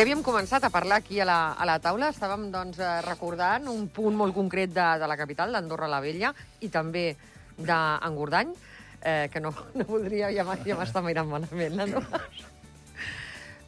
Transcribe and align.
Ja 0.00 0.04
havíem 0.06 0.22
començat 0.24 0.64
a 0.64 0.70
parlar 0.72 0.96
aquí 1.02 1.18
a 1.20 1.26
la, 1.28 1.34
a 1.52 1.66
la 1.68 1.74
taula, 1.76 2.06
estàvem 2.08 2.46
doncs, 2.48 2.78
eh, 2.80 3.02
recordant 3.04 3.66
un 3.68 3.82
punt 3.92 4.14
molt 4.16 4.32
concret 4.32 4.70
de, 4.72 4.84
de 4.96 5.08
la 5.10 5.16
capital, 5.20 5.52
d'Andorra 5.52 5.90
la 5.92 5.98
Vella, 6.00 6.30
i 6.64 6.70
també 6.72 7.02
d'Engordany, 7.58 8.54
eh, 9.02 9.26
que 9.28 9.42
no, 9.44 9.50
no 9.76 9.84
voldria, 9.84 10.30
ja 10.32 10.46
ja 10.64 10.78
m'està 10.78 11.02
mirant 11.04 11.28
malament. 11.28 11.76
No? 11.90 12.00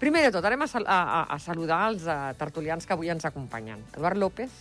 Primer 0.00 0.22
de 0.24 0.30
tot, 0.32 0.48
anem 0.48 0.64
a, 0.64 0.68
sal 0.72 0.88
a, 0.88 1.02
a, 1.20 1.36
saludar 1.36 1.82
els 1.90 2.06
uh, 2.08 2.32
tertulians 2.40 2.88
que 2.88 2.96
avui 2.96 3.12
ens 3.12 3.28
acompanyen. 3.28 3.84
Eduard 3.92 4.16
López, 4.16 4.54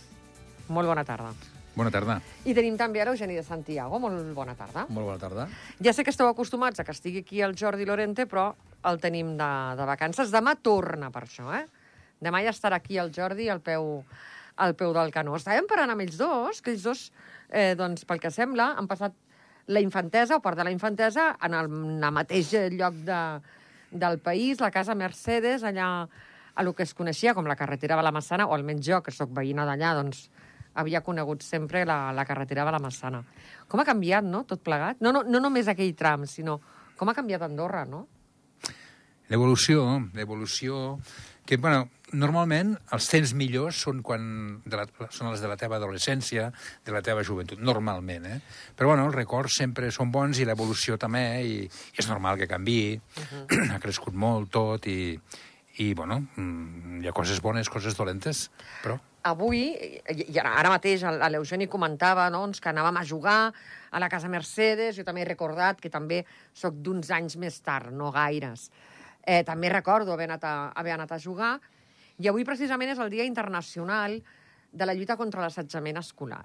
molt 0.68 0.92
bona 0.92 1.06
tarda. 1.08 1.32
Bona 1.72 1.94
tarda. 1.94 2.18
I 2.44 2.52
tenim 2.52 2.76
també 2.76 3.00
a 3.00 3.06
l'Eugeni 3.08 3.38
de 3.40 3.46
Santiago, 3.46 3.96
molt 3.96 4.20
bona 4.36 4.52
tarda. 4.60 4.84
Molt 4.92 5.08
bona 5.08 5.16
tarda. 5.24 5.48
Ja 5.80 5.96
sé 5.96 6.04
que 6.04 6.12
esteu 6.12 6.28
acostumats 6.28 6.84
a 6.84 6.84
que 6.84 6.92
estigui 6.92 7.24
aquí 7.24 7.40
el 7.40 7.56
Jordi 7.56 7.88
Lorente, 7.88 8.28
però 8.28 8.50
el 8.88 9.00
tenim 9.02 9.34
de, 9.38 9.50
de 9.78 9.86
vacances. 9.88 10.32
Demà 10.34 10.56
torna 10.60 11.10
per 11.14 11.24
això, 11.26 11.48
eh? 11.56 11.64
Demà 12.22 12.42
ja 12.44 12.52
estarà 12.54 12.78
aquí 12.78 12.98
el 13.02 13.10
Jordi 13.14 13.48
al 13.50 13.60
peu, 13.64 14.02
al 14.62 14.76
peu 14.78 14.92
del 14.94 15.10
canó. 15.14 15.34
Estàvem 15.38 15.66
parlant 15.70 15.94
amb 15.94 16.04
ells 16.04 16.18
dos, 16.20 16.62
que 16.62 16.74
ells 16.74 16.86
dos, 16.86 17.06
eh, 17.50 17.72
doncs, 17.78 18.06
pel 18.06 18.22
que 18.22 18.30
sembla, 18.30 18.72
han 18.78 18.90
passat 18.90 19.16
la 19.72 19.82
infantesa 19.82 20.36
o 20.38 20.42
part 20.42 20.58
de 20.58 20.66
la 20.66 20.74
infantesa 20.74 21.32
en 21.42 21.54
el, 21.54 21.70
en 21.70 22.04
el 22.04 22.14
mateix 22.14 22.52
lloc 22.74 23.02
de, 23.06 23.22
del 23.90 24.18
país, 24.22 24.60
la 24.60 24.70
casa 24.74 24.94
Mercedes, 24.98 25.62
allà 25.62 25.88
a 26.54 26.62
lo 26.62 26.74
que 26.76 26.84
es 26.84 26.92
coneixia 26.94 27.34
com 27.34 27.46
la 27.48 27.56
carretera 27.56 27.96
Balamassana, 27.96 28.46
o 28.46 28.54
almenys 28.54 28.86
jo, 28.86 29.00
que 29.02 29.14
sóc 29.14 29.30
veïna 29.32 29.64
d'allà, 29.68 29.94
doncs 29.96 30.26
havia 30.74 31.02
conegut 31.04 31.44
sempre 31.44 31.84
la, 31.88 32.12
la 32.16 32.24
carretera 32.28 32.64
Balamassana. 32.68 33.22
Com 33.68 33.80
ha 33.80 33.88
canviat, 33.88 34.24
no?, 34.24 34.42
tot 34.48 34.62
plegat. 34.64 35.00
No, 35.04 35.12
no, 35.12 35.22
no 35.24 35.40
només 35.40 35.68
aquell 35.68 35.94
tram, 35.96 36.26
sinó 36.26 36.58
com 36.96 37.08
ha 37.08 37.16
canviat 37.16 37.42
Andorra, 37.42 37.84
no? 37.88 38.06
L'evolució, 39.32 39.84
l'evolució... 40.14 40.98
Que, 41.42 41.56
bueno, 41.58 41.88
normalment 42.14 42.76
els 42.94 43.08
temps 43.10 43.32
millors 43.34 43.80
són, 43.82 44.02
quan 44.06 44.24
de 44.62 44.78
la, 44.78 44.84
són 45.10 45.32
els 45.32 45.40
de 45.42 45.48
la 45.50 45.56
teva 45.58 45.78
adolescència, 45.80 46.50
de 46.86 46.92
la 46.94 47.00
teva 47.02 47.24
joventut, 47.26 47.58
normalment, 47.58 48.28
eh? 48.28 48.36
Però, 48.76 48.92
bueno, 48.92 49.08
els 49.08 49.16
records 49.16 49.56
sempre 49.58 49.90
són 49.90 50.12
bons 50.14 50.38
i 50.38 50.46
l'evolució 50.46 50.98
també, 51.02 51.24
i, 51.42 51.56
i 51.66 51.98
és 51.98 52.10
normal 52.10 52.38
que 52.38 52.46
canvi, 52.46 52.94
uh 52.94 53.24
-huh. 53.24 53.72
ha 53.74 53.80
crescut 53.82 54.14
molt 54.14 54.52
tot, 54.54 54.86
i, 54.86 55.18
i 55.78 55.94
bueno, 55.94 56.20
mm, 56.36 57.02
hi 57.02 57.08
ha 57.08 57.16
coses 57.16 57.40
bones, 57.40 57.68
coses 57.68 57.96
dolentes, 57.96 58.50
però... 58.84 59.00
Avui, 59.22 59.70
i 60.10 60.38
ara, 60.38 60.68
mateix 60.68 61.02
l'Eugeni 61.30 61.68
comentava 61.68 62.28
doncs, 62.30 62.58
que 62.60 62.68
anàvem 62.68 62.96
a 62.96 63.04
jugar 63.04 63.52
a 63.90 64.00
la 64.00 64.08
Casa 64.08 64.28
Mercedes, 64.28 64.96
jo 64.96 65.04
també 65.04 65.22
he 65.22 65.28
recordat 65.28 65.80
que 65.80 65.88
també 65.88 66.24
sóc 66.52 66.74
d'uns 66.74 67.10
anys 67.10 67.36
més 67.36 67.60
tard, 67.60 67.92
no 67.92 68.10
gaires. 68.10 68.70
Eh, 69.26 69.42
també 69.46 69.68
recordo 69.70 70.12
haver 70.12 70.26
anat, 70.30 70.44
a, 70.44 70.54
haver 70.74 70.92
anat 70.96 71.12
a 71.12 71.18
jugar, 71.22 71.60
i 72.18 72.28
avui 72.28 72.44
precisament 72.44 72.90
és 72.92 72.98
el 73.02 73.10
Dia 73.10 73.24
Internacional 73.24 74.18
de 74.72 74.86
la 74.86 74.94
lluita 74.94 75.16
contra 75.16 75.42
l'assetjament 75.44 75.98
escolar. 76.00 76.44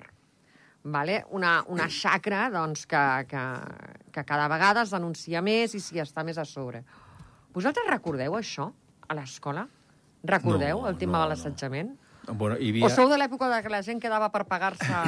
Vale? 0.88 1.24
Una, 1.36 1.64
una 1.68 1.88
xacra 1.90 2.46
doncs, 2.54 2.86
que, 2.88 3.02
que, 3.28 3.42
que 4.14 4.24
cada 4.24 4.48
vegada 4.48 4.84
es 4.86 4.92
denuncia 4.94 5.42
més 5.44 5.74
i 5.76 5.82
s'hi 5.84 6.00
està 6.04 6.24
més 6.24 6.38
a 6.38 6.46
sobre. 6.46 6.84
Vosaltres 7.54 7.90
recordeu 7.90 8.38
això 8.38 8.70
a 9.08 9.16
l'escola? 9.18 9.66
Recordeu 10.28 10.82
No, 10.84 10.88
el 10.90 10.98
tema 10.98 11.18
no, 11.18 11.24
de 11.24 11.26
no. 11.26 11.30
l'assetjament? 11.34 11.96
Bueno, 12.28 12.58
hi 12.60 12.70
O 12.82 12.86
havia... 12.86 12.96
sou 12.96 13.08
de 13.10 13.18
l'època 13.18 13.48
de 13.50 13.62
que 13.64 13.70
la 13.72 13.82
gent 13.84 14.00
quedava 14.04 14.28
per 14.32 14.44
pagar-se 14.48 15.02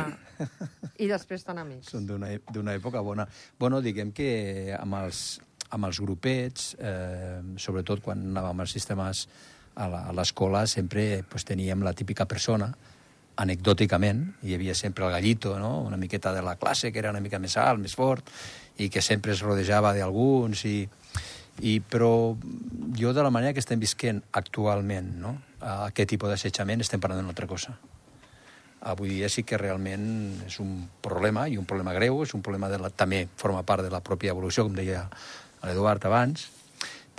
i 1.03 1.07
després 1.11 1.43
tan 1.43 1.59
amics? 1.59 1.91
Són 1.91 2.05
ep- 2.27 2.51
d'una 2.55 2.73
època 2.79 3.01
bona. 3.03 3.25
Bueno, 3.59 3.81
diguem 3.83 4.11
que 4.15 4.29
amb 4.79 4.95
els, 5.01 5.39
amb 5.69 5.85
els 5.85 5.99
grupets, 6.01 6.75
eh, 6.79 7.41
sobretot 7.57 8.01
quan 8.01 8.21
anàvem 8.31 8.61
als 8.61 8.71
sistemes 8.71 9.27
a 9.75 9.87
la- 9.87 10.05
a 10.09 10.13
l'escola, 10.13 10.65
sempre 10.67 11.23
pues, 11.29 11.45
teníem 11.45 11.83
la 11.83 11.93
típica 11.93 12.25
persona, 12.25 12.73
anecdòticament, 13.39 14.35
hi 14.43 14.53
havia 14.55 14.75
sempre 14.75 15.05
el 15.05 15.11
gallito, 15.11 15.57
no? 15.59 15.79
una 15.81 15.97
miqueta 15.97 16.33
de 16.33 16.41
la 16.41 16.57
classe, 16.57 16.91
que 16.91 16.99
era 16.99 17.09
una 17.11 17.21
mica 17.21 17.39
més 17.39 17.55
alt, 17.57 17.79
més 17.79 17.95
fort, 17.95 18.27
i 18.77 18.89
que 18.89 19.01
sempre 19.01 19.31
es 19.31 19.41
rodejava 19.41 19.93
d'alguns, 19.93 20.65
i, 20.65 20.89
i, 21.61 21.79
però 21.79 22.35
jo 22.97 23.13
de 23.13 23.23
la 23.23 23.29
manera 23.31 23.53
que 23.53 23.63
estem 23.63 23.79
visquent 23.79 24.21
actualment, 24.33 25.13
no? 25.21 25.37
aquest 25.61 26.09
tipus 26.09 26.29
d'assetjament, 26.29 26.81
estem 26.81 26.99
parlant 26.99 27.21
d'una 27.21 27.31
altra 27.35 27.47
cosa 27.47 27.77
avui 28.81 29.09
dia 29.09 29.27
sí 29.27 29.43
que 29.43 29.57
realment 29.59 30.45
és 30.47 30.59
un 30.63 30.87
problema, 31.03 31.47
i 31.51 31.57
un 31.59 31.65
problema 31.67 31.91
greu, 31.91 32.21
és 32.23 32.33
un 32.33 32.41
problema 32.41 32.69
de 32.71 32.77
la, 32.79 32.89
també 32.89 33.25
forma 33.35 33.63
part 33.67 33.83
de 33.83 33.91
la 33.91 33.99
pròpia 33.99 34.31
evolució, 34.31 34.63
com 34.63 34.75
deia 34.77 35.01
l'Eduard 35.65 36.05
abans, 36.07 36.47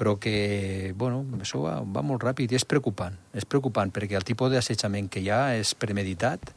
però 0.00 0.14
que, 0.16 0.94
bueno, 0.96 1.24
això 1.44 1.60
va, 1.60 1.74
va 1.84 2.00
molt 2.06 2.24
ràpid 2.24 2.52
i 2.52 2.56
és 2.56 2.64
preocupant. 2.64 3.18
És 3.36 3.44
preocupant 3.44 3.92
perquè 3.92 4.16
el 4.16 4.24
tipus 4.24 4.52
d'assetjament 4.52 5.10
que 5.12 5.20
hi 5.20 5.28
ha 5.28 5.42
és 5.58 5.74
premeditat, 5.76 6.54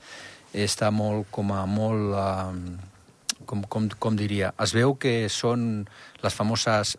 està 0.53 0.91
molt, 0.95 1.27
com 1.33 1.51
a 1.51 1.65
molt, 1.67 2.15
eh, 2.15 3.43
com, 3.49 3.65
com, 3.67 3.89
com 3.99 4.15
diria, 4.15 4.53
es 4.63 4.71
veu 4.75 4.95
que 4.95 5.27
són 5.27 5.83
les 6.23 6.37
famoses 6.37 6.95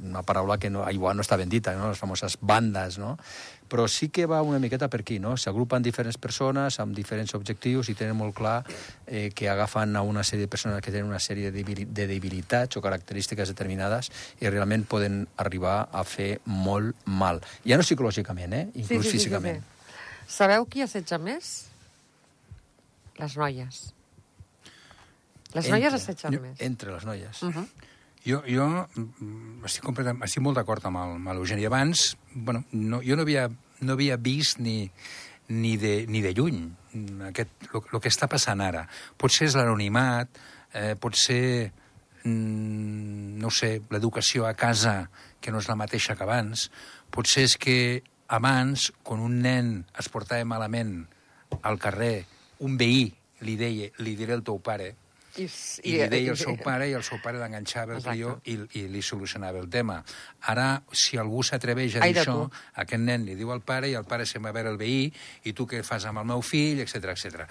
una 0.00 0.22
paraula 0.22 0.58
que 0.58 0.70
no, 0.70 0.88
igual 0.90 1.16
no 1.16 1.22
està 1.22 1.36
ben 1.36 1.48
dita, 1.48 1.74
no? 1.76 1.90
les 1.90 1.98
famoses 1.98 2.38
bandes, 2.40 2.98
no? 2.98 3.18
però 3.72 3.86
sí 3.88 4.10
que 4.12 4.26
va 4.28 4.42
una 4.44 4.58
miqueta 4.60 4.88
per 4.92 5.00
aquí, 5.00 5.18
no? 5.18 5.30
S'agrupen 5.40 5.80
diferents 5.80 6.18
persones 6.20 6.76
amb 6.82 6.92
diferents 6.92 7.32
objectius 7.34 7.88
i 7.88 7.94
tenen 7.96 8.18
molt 8.18 8.34
clar 8.36 8.58
eh, 9.06 9.30
que 9.32 9.48
agafen 9.48 9.96
a 9.96 10.02
una 10.04 10.20
sèrie 10.28 10.44
de 10.44 10.50
persones 10.52 10.82
que 10.84 10.92
tenen 10.92 11.08
una 11.08 11.20
sèrie 11.20 11.50
de, 11.50 11.64
debili- 11.64 11.86
de 11.88 12.06
debilitats 12.06 12.76
o 12.76 12.82
característiques 12.84 13.48
determinades 13.48 14.10
i 14.44 14.50
realment 14.50 14.84
poden 14.84 15.22
arribar 15.40 15.88
a 15.88 16.04
fer 16.04 16.34
molt 16.44 17.00
mal. 17.06 17.40
Ja 17.64 17.80
no 17.80 17.86
psicològicament, 17.86 18.52
eh? 18.52 18.66
Inclús 18.74 19.08
físicament. 19.08 19.64
Sabeu 20.28 20.68
qui 20.68 20.84
assetja 20.84 21.16
més? 21.16 21.54
Les 23.20 23.38
noies. 23.40 23.80
Les 25.56 25.68
noies 25.72 25.96
assetgen 25.96 26.36
més. 26.40 26.60
Entre 26.60 26.92
les 26.92 27.08
noies. 27.08 27.42
Uh 27.42 27.56
-huh. 27.56 27.66
Jo, 28.24 28.42
jo 28.46 28.66
mm, 28.94 29.64
estic, 29.66 29.88
estic 29.90 30.42
molt 30.44 30.56
d'acord 30.60 30.84
amb 30.86 31.00
el- 31.02 31.34
l'Eugeni. 31.34 31.64
Abans, 31.66 32.16
bueno, 32.34 32.64
no, 32.72 33.00
jo 33.02 33.16
no 33.16 33.22
havia, 33.22 33.48
no 33.80 33.92
havia 33.96 34.16
vist 34.16 34.60
ni, 34.62 34.90
ni, 35.48 35.76
de, 35.76 36.06
ni 36.06 36.22
de 36.22 36.32
lluny 36.34 36.62
el 36.94 37.32
que 37.34 38.08
està 38.10 38.28
passant 38.28 38.60
ara. 38.60 38.86
Potser 39.16 39.48
és 39.48 39.56
l'anonimat, 39.56 40.28
eh, 40.74 40.94
pot 41.00 41.16
ser, 41.16 41.72
mm, 42.24 43.38
no 43.42 43.50
sé, 43.50 43.80
l'educació 43.90 44.46
a 44.46 44.54
casa, 44.54 45.10
que 45.40 45.50
no 45.50 45.58
és 45.58 45.68
la 45.68 45.76
mateixa 45.76 46.14
que 46.14 46.22
abans. 46.22 46.70
Potser 47.10 47.44
és 47.44 47.56
que 47.58 48.02
abans, 48.28 48.92
quan 49.02 49.20
un 49.20 49.40
nen 49.42 49.84
es 49.98 50.08
portava 50.08 50.44
malament 50.44 51.08
al 51.62 51.78
carrer, 51.78 52.26
un 52.60 52.76
veí 52.78 53.12
li 53.40 53.56
deia, 53.56 53.90
li 53.98 54.14
diré 54.16 54.32
al 54.34 54.44
teu 54.46 54.60
pare, 54.62 54.94
I, 55.40 55.46
i 55.88 55.94
li 55.96 56.08
deia 56.12 56.32
al 56.34 56.38
seu 56.40 56.56
pare 56.60 56.88
i 56.90 56.96
el 56.96 57.04
seu 57.06 57.20
pare 57.22 57.40
l'enganxava 57.40 57.96
el 57.96 58.02
crió 58.04 58.34
i, 58.44 58.58
i 58.80 58.82
li 58.92 59.02
solucionava 59.02 59.62
el 59.62 59.70
tema. 59.72 60.02
Ara, 60.52 60.82
si 60.92 61.16
algú 61.20 61.44
s'atreveix 61.46 61.96
a 61.96 62.02
Ai 62.04 62.12
dir 62.12 62.20
de 62.20 62.24
això, 62.26 62.34
tu. 62.42 62.62
aquest 62.84 63.02
nen 63.02 63.24
li 63.28 63.36
diu 63.38 63.52
al 63.54 63.62
pare 63.64 63.88
i 63.88 63.96
el 63.98 64.04
pare 64.08 64.26
se'n 64.28 64.44
va 64.44 64.52
a 64.52 64.56
veure 64.58 64.74
el 64.74 64.80
veí 64.80 65.06
i 65.48 65.54
tu 65.56 65.66
què 65.68 65.82
fas 65.86 66.04
amb 66.10 66.22
el 66.22 66.28
meu 66.34 66.44
fill, 66.44 66.82
etc 66.84 67.14
etc. 67.14 67.48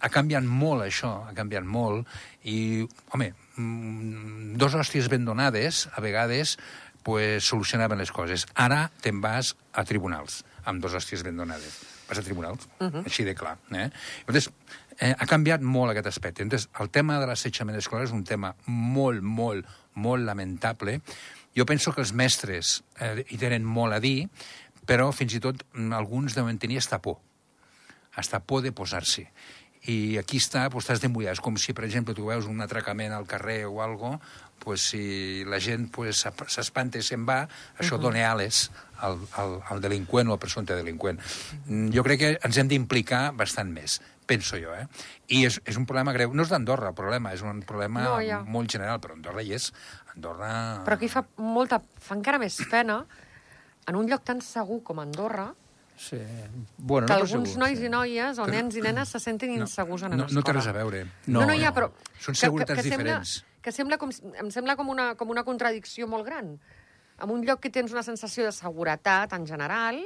Ha 0.00 0.10
canviat 0.12 0.46
molt 0.46 0.86
això, 0.86 1.12
ha 1.28 1.34
canviat 1.34 1.66
molt 1.66 2.06
i, 2.50 2.84
home, 3.16 3.32
mm, 3.56 4.54
dos 4.60 4.74
hòsties 4.78 5.10
ben 5.10 5.24
donades, 5.24 5.88
a 5.94 6.02
vegades, 6.04 6.58
pues, 7.04 7.44
solucionaven 7.44 7.98
les 7.98 8.10
coses. 8.12 8.46
Ara 8.54 8.88
te'n 9.04 9.20
vas 9.20 9.54
a 9.72 9.84
tribunals 9.84 10.42
amb 10.64 10.82
dos 10.82 10.94
hòsties 10.96 11.22
ben 11.22 11.36
donades. 11.36 11.82
Vas 12.08 12.18
a 12.18 12.22
tribunals, 12.22 12.68
uh 12.80 12.88
-huh. 12.90 13.04
així 13.04 13.24
de 13.24 13.34
clar. 13.34 13.56
Eh? 13.70 13.90
Llavors, 14.26 14.50
eh, 14.98 15.14
ha 15.18 15.26
canviat 15.26 15.62
molt 15.62 15.92
aquest 15.92 16.06
aspecte. 16.06 16.42
Entonces, 16.42 16.68
el 16.80 16.90
tema 16.90 17.18
de 17.20 17.26
l'assetjament 17.26 17.78
escolar 17.78 18.04
és 18.04 18.14
un 18.14 18.24
tema 18.24 18.54
molt, 18.66 19.22
molt, 19.22 19.66
molt 19.94 20.24
lamentable. 20.24 21.00
Jo 21.54 21.66
penso 21.66 21.92
que 21.94 22.02
els 22.02 22.12
mestres 22.12 22.82
eh, 23.00 23.24
hi 23.28 23.38
tenen 23.38 23.64
molt 23.64 23.94
a 23.94 24.00
dir, 24.02 24.28
però 24.84 25.12
fins 25.12 25.34
i 25.34 25.40
tot 25.40 25.62
mm, 25.72 25.92
alguns 25.92 26.34
deuen 26.34 26.58
tenir 26.58 26.78
hasta 26.78 27.00
por 27.02 27.20
hasta 28.14 28.40
por 28.40 28.62
de 28.62 28.72
posar-se. 28.72 29.28
I 29.84 30.16
aquí 30.16 30.38
està, 30.40 30.64
pues, 30.72 30.86
estàs 30.86 31.02
d'embullar. 31.02 31.34
És 31.34 31.42
com 31.44 31.58
si, 31.60 31.74
per 31.76 31.84
exemple, 31.84 32.14
tu 32.16 32.30
veus 32.30 32.46
un 32.48 32.62
atracament 32.64 33.12
al 33.12 33.26
carrer 33.28 33.66
o 33.68 33.82
algo, 33.84 34.14
pues, 34.62 34.86
si 34.94 35.44
la 35.44 35.60
gent 35.60 35.90
s'espanta 35.92 36.98
i 36.98 37.02
se'n 37.02 37.26
va, 37.28 37.48
això 37.76 37.96
uh 37.96 37.98
-huh. 37.98 38.02
dona 38.02 38.30
ales 38.30 38.70
al, 39.00 39.18
al, 39.32 39.60
al 39.68 39.80
delinqüent 39.80 40.28
o 40.28 40.32
al 40.32 40.38
presumpte 40.38 40.74
delinqüent. 40.74 41.20
Mm, 41.66 41.90
Jo 41.92 42.02
crec 42.02 42.18
que 42.18 42.38
ens 42.42 42.56
hem 42.56 42.68
d'implicar 42.68 43.32
bastant 43.36 43.70
més, 43.70 44.00
penso 44.26 44.56
jo, 44.60 44.72
eh? 44.74 44.86
I 45.28 45.44
és, 45.48 45.60
és 45.64 45.76
un 45.80 45.86
problema 45.86 46.12
greu. 46.16 46.32
No 46.34 46.42
és 46.46 46.52
d'Andorra 46.52 46.90
el 46.92 46.96
problema, 46.98 47.32
és 47.36 47.42
un 47.42 47.62
problema 47.66 48.04
No, 48.06 48.14
ja. 48.24 48.40
molt 48.46 48.70
general, 48.72 49.00
però 49.00 49.16
Andorra 49.18 49.42
hi 49.44 49.52
és. 49.56 49.70
Andorra... 50.14 50.52
Però 50.86 50.96
aquí 50.96 51.08
fa 51.12 51.24
molta, 51.36 51.80
fa 52.00 52.16
encara 52.16 52.38
més 52.42 52.56
pena 52.70 53.02
en 53.86 53.96
un 54.00 54.08
lloc 54.08 54.24
tan 54.24 54.40
segur 54.44 54.82
com 54.82 55.00
Andorra, 55.04 55.50
Sí. 55.94 56.18
Bueno, 56.76 57.06
que 57.06 57.12
no 57.12 57.20
alguns 57.20 57.52
segur, 57.52 57.60
nois 57.62 57.78
sí. 57.78 57.84
i 57.86 57.88
noies 57.88 58.38
o 58.42 58.48
nens 58.50 58.74
i 58.74 58.80
nenes 58.82 59.12
se 59.14 59.20
sentin 59.22 59.52
insegurs 59.54 60.02
en 60.02 60.10
no, 60.16 60.24
l'escola. 60.24 60.40
no 60.40 60.42
té 60.42 60.52
res 60.56 60.66
a 60.66 60.72
veure. 60.74 61.02
No, 61.28 61.44
no, 61.44 61.52
no 61.52 61.54
ja, 61.54 61.70
però... 61.72 61.86
Són 62.18 62.34
que- 62.34 62.40
seguretats 62.40 62.80
que, 62.80 62.82
que 62.82 62.90
diferents. 62.90 63.34
Sembla, 63.36 63.60
que 63.62 63.72
sembla 63.72 63.98
com, 64.02 64.10
em 64.42 64.50
sembla 64.50 64.74
com 64.80 64.90
una, 64.90 65.04
com 65.14 65.30
una 65.30 65.44
contradicció 65.46 66.08
molt 66.10 66.26
gran. 66.26 66.56
en 67.22 67.30
un 67.30 67.44
lloc 67.46 67.60
que 67.62 67.70
tens 67.70 67.92
una 67.94 68.02
sensació 68.02 68.42
de 68.44 68.50
seguretat 68.52 69.32
en 69.38 69.46
general, 69.46 70.00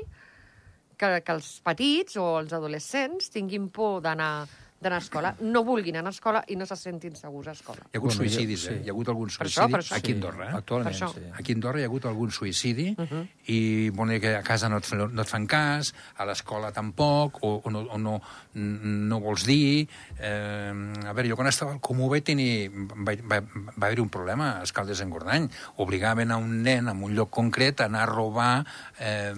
que, 0.99 1.21
que 1.25 1.33
els 1.39 1.61
petits 1.65 2.17
o 2.21 2.39
els 2.43 2.53
adolescents 2.53 3.31
tinguin 3.35 3.71
por 3.71 4.03
d'anar 4.05 4.47
d'anar 4.79 5.01
a 5.01 5.03
escola, 5.03 5.31
no 5.43 5.65
vulguin 5.67 5.97
anar 5.99 6.13
a 6.13 6.15
escola 6.15 6.41
i 6.47 6.55
no 6.55 6.63
se 6.63 6.77
sentin 6.79 7.17
segurs 7.19 7.49
a 7.51 7.53
escola. 7.57 7.83
Hi 7.83 7.97
ha 7.97 7.99
hagut 7.99 8.13
Bueno, 8.15 8.19
suïcidis, 8.21 8.61
sí. 8.63 8.69
eh? 8.71 8.83
Hi 8.85 8.91
ha 8.91 8.93
hagut 8.93 9.09
algun 9.11 9.27
Per 9.27 9.49
suïcidi 9.49 9.59
això, 9.59 9.67
per 9.73 9.81
això. 9.83 9.97
aquí 9.97 10.13
a 10.13 10.15
Andorra, 10.15 10.45
eh? 10.45 10.55
Actualment, 10.61 10.87
Per 10.87 10.95
això. 10.95 11.09
sí. 11.17 11.23
Aquí 11.35 11.51
a 11.51 11.57
Andorra 11.59 11.81
hi 11.81 11.83
ha 11.83 11.89
hagut 11.91 12.05
algun 12.07 12.31
suïcidi 12.31 12.85
uh. 12.95 13.03
-huh. 13.03 13.23
i 13.51 13.91
bueno, 13.91 14.21
que 14.21 14.37
a 14.37 14.43
casa 14.45 14.69
no 14.69 14.79
et, 14.79 14.93
no 14.93 15.23
et 15.23 15.29
fan 15.29 15.49
cas, 15.49 15.93
a 16.17 16.25
l'escola 16.25 16.71
tampoc, 16.71 17.43
o, 17.43 17.61
o, 17.65 17.71
no, 17.71 17.81
o 17.91 17.99
no, 17.99 18.21
no 18.55 19.21
vols 19.21 19.45
dir... 19.47 19.89
Eh, 20.17 20.73
a 21.07 21.13
veure, 21.13 21.29
jo 21.29 21.35
quan 21.35 21.49
estava 21.49 21.73
al 21.73 21.81
Comú 21.81 22.09
vaig 22.09 22.23
tenir... 22.23 22.71
Va, 22.71 23.17
va, 23.27 23.41
va 23.83 23.87
haver 23.89 24.01
un 24.01 24.09
problema 24.09 24.61
a 24.61 24.63
Escaldes 24.63 25.01
en 25.01 25.11
Gordany. 25.11 25.51
Obligaven 25.79 26.31
a 26.31 26.37
un 26.37 26.63
nen 26.63 26.87
en 26.87 27.03
un 27.03 27.17
lloc 27.17 27.31
concret 27.31 27.81
a 27.81 27.87
anar 27.87 28.03
a 28.03 28.07
robar 28.07 28.65
eh, 29.01 29.35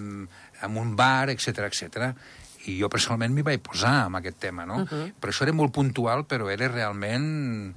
en 0.61 0.77
un 0.77 0.95
bar, 0.95 1.29
etc 1.29 1.65
etc. 1.67 2.11
I 2.69 2.77
jo 2.79 2.89
personalment 2.89 3.33
m'hi 3.33 3.45
vaig 3.45 3.63
posar 3.65 4.05
amb 4.05 4.21
aquest 4.21 4.39
tema, 4.39 4.65
no? 4.65 4.83
Uh 4.83 4.87
-huh. 4.87 5.13
Però 5.19 5.31
això 5.31 5.43
era 5.43 5.53
molt 5.53 5.73
puntual, 5.73 6.25
però 6.25 6.49
era 6.49 6.67
realment... 6.67 7.75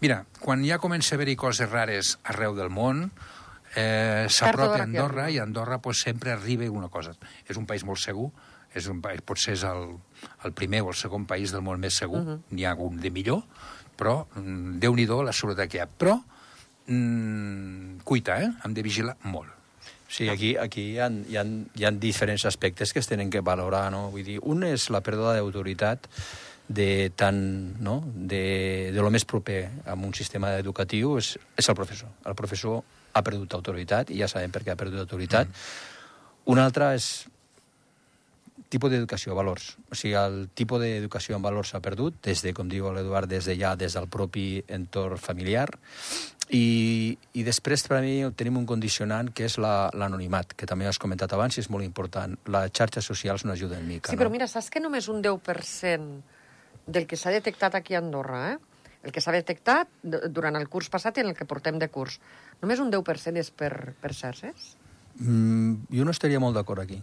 Mira, 0.00 0.26
quan 0.40 0.64
ja 0.64 0.78
comença 0.78 1.14
a 1.14 1.16
haver-hi 1.16 1.36
coses 1.36 1.70
rares 1.70 2.18
arreu 2.24 2.54
del 2.54 2.68
món, 2.68 3.10
eh, 3.74 4.26
s'apropa 4.28 4.80
a 4.80 4.82
Andorra 4.82 5.30
i 5.30 5.38
a 5.38 5.42
Andorra 5.42 5.78
pues, 5.78 6.00
sempre 6.00 6.32
arriba 6.32 6.70
una 6.70 6.88
cosa. 6.88 7.12
És 7.46 7.56
un 7.56 7.66
país 7.66 7.84
molt 7.84 7.98
segur, 7.98 8.30
és 8.76 8.86
un 8.92 9.00
país, 9.00 9.22
potser 9.24 9.54
és 9.56 9.64
el, 9.64 9.96
el 10.44 10.52
primer 10.52 10.82
o 10.82 10.90
el 10.92 10.98
segon 10.98 11.24
país 11.26 11.52
del 11.54 11.64
món 11.64 11.80
més 11.80 11.96
segur, 11.96 12.20
uh 12.20 12.28
-huh. 12.28 12.40
n'hi 12.50 12.64
ha 12.64 12.74
un 12.74 13.00
de 13.00 13.10
millor, 13.10 13.42
però 13.96 14.26
mm, 14.34 14.78
déu-n'hi-do 14.78 15.22
la 15.22 15.32
seguretat 15.32 15.70
que 15.70 15.78
hi 15.78 15.80
ha. 15.80 15.88
Però, 15.88 16.20
mm, 16.86 18.04
cuita, 18.04 18.40
eh? 18.42 18.52
Hem 18.64 18.74
de 18.74 18.82
vigilar 18.82 19.16
molt. 19.22 19.55
Sí, 20.08 20.28
aquí, 20.30 20.54
aquí 20.56 20.92
hi, 20.92 20.98
ha, 21.02 21.08
hi, 21.10 21.36
ha, 21.36 21.44
hi 21.74 21.84
ha 21.84 21.90
diferents 21.90 22.44
aspectes 22.46 22.92
que 22.92 23.02
es 23.02 23.08
tenen 23.10 23.30
que 23.30 23.40
valorar, 23.40 23.90
no? 23.90 24.06
Vull 24.12 24.26
dir, 24.26 24.38
un 24.42 24.62
és 24.66 24.88
la 24.94 25.02
pèrdua 25.02 25.34
d'autoritat 25.38 26.06
de 26.68 27.10
tant, 27.14 27.40
no?, 27.82 28.00
de, 28.06 28.90
de 28.94 29.02
lo 29.02 29.10
més 29.14 29.26
proper 29.26 29.60
a 29.86 29.94
un 29.94 30.14
sistema 30.14 30.54
educatiu 30.58 31.16
és, 31.18 31.36
és 31.58 31.68
el 31.68 31.78
professor. 31.78 32.10
El 32.26 32.38
professor 32.38 32.82
ha 33.16 33.22
perdut 33.26 33.54
autoritat, 33.58 34.10
i 34.10 34.20
ja 34.20 34.28
sabem 34.30 34.52
per 34.54 34.62
què 34.64 34.74
ha 34.74 34.78
perdut 34.78 35.02
autoritat. 35.02 35.48
Mm. 35.48 36.52
Un 36.54 36.62
altre 36.62 36.92
és 36.94 37.26
tipus 38.68 38.90
d'educació, 38.90 39.34
valors. 39.38 39.76
O 39.90 39.98
sigui, 39.98 40.14
el 40.18 40.48
tipus 40.58 40.82
d'educació 40.82 41.38
en 41.38 41.44
valors 41.44 41.72
s'ha 41.72 41.82
perdut, 41.82 42.18
des 42.26 42.42
de, 42.42 42.52
com 42.54 42.68
diu 42.70 42.90
l'Eduard, 42.92 43.30
des 43.30 43.46
de 43.46 43.56
ja, 43.58 43.74
des 43.78 43.94
del 43.96 44.08
propi 44.10 44.62
entorn 44.66 45.20
familiar, 45.22 45.68
i, 46.50 47.18
i 47.34 47.42
després 47.42 47.82
per 47.88 47.98
a 47.98 48.00
mi 48.04 48.20
tenim 48.38 48.56
un 48.60 48.66
condicionant 48.66 49.32
que 49.34 49.44
és 49.48 49.56
la- 49.58 49.90
l'anonimat, 49.94 50.52
que 50.54 50.66
també 50.66 50.86
has 50.86 50.98
comentat 51.02 51.32
abans 51.34 51.56
i 51.58 51.60
és 51.64 51.70
molt 51.70 51.84
important. 51.84 52.36
Les 52.46 52.70
xarxes 52.72 53.04
socials 53.04 53.44
no 53.44 53.52
ajuden 53.52 53.86
mica. 53.88 54.10
Sí, 54.10 54.16
però 54.16 54.28
no? 54.30 54.34
mira, 54.36 54.46
saps 54.46 54.70
que 54.70 54.80
només 54.80 55.08
un 55.08 55.22
10% 55.22 56.22
del 56.86 57.06
que 57.06 57.16
s'ha 57.18 57.30
detectat 57.34 57.74
aquí 57.74 57.94
a 57.94 57.98
Andorra, 57.98 58.52
eh? 58.52 58.58
el 59.02 59.12
que 59.12 59.20
s'ha 59.20 59.32
detectat 59.34 59.88
durant 60.02 60.56
el 60.58 60.68
curs 60.68 60.88
passat 60.90 61.18
i 61.18 61.22
en 61.22 61.28
el 61.30 61.34
que 61.38 61.44
portem 61.46 61.78
de 61.78 61.88
curs, 61.88 62.20
només 62.62 62.80
un 62.82 62.90
10% 62.90 63.38
és 63.38 63.50
per, 63.50 63.94
per 64.00 64.12
xarxes? 64.14 64.76
Mm, 65.18 65.86
jo 65.94 66.04
no 66.04 66.10
estaria 66.14 66.40
molt 66.42 66.54
d'acord 66.58 66.82
aquí. 66.82 66.98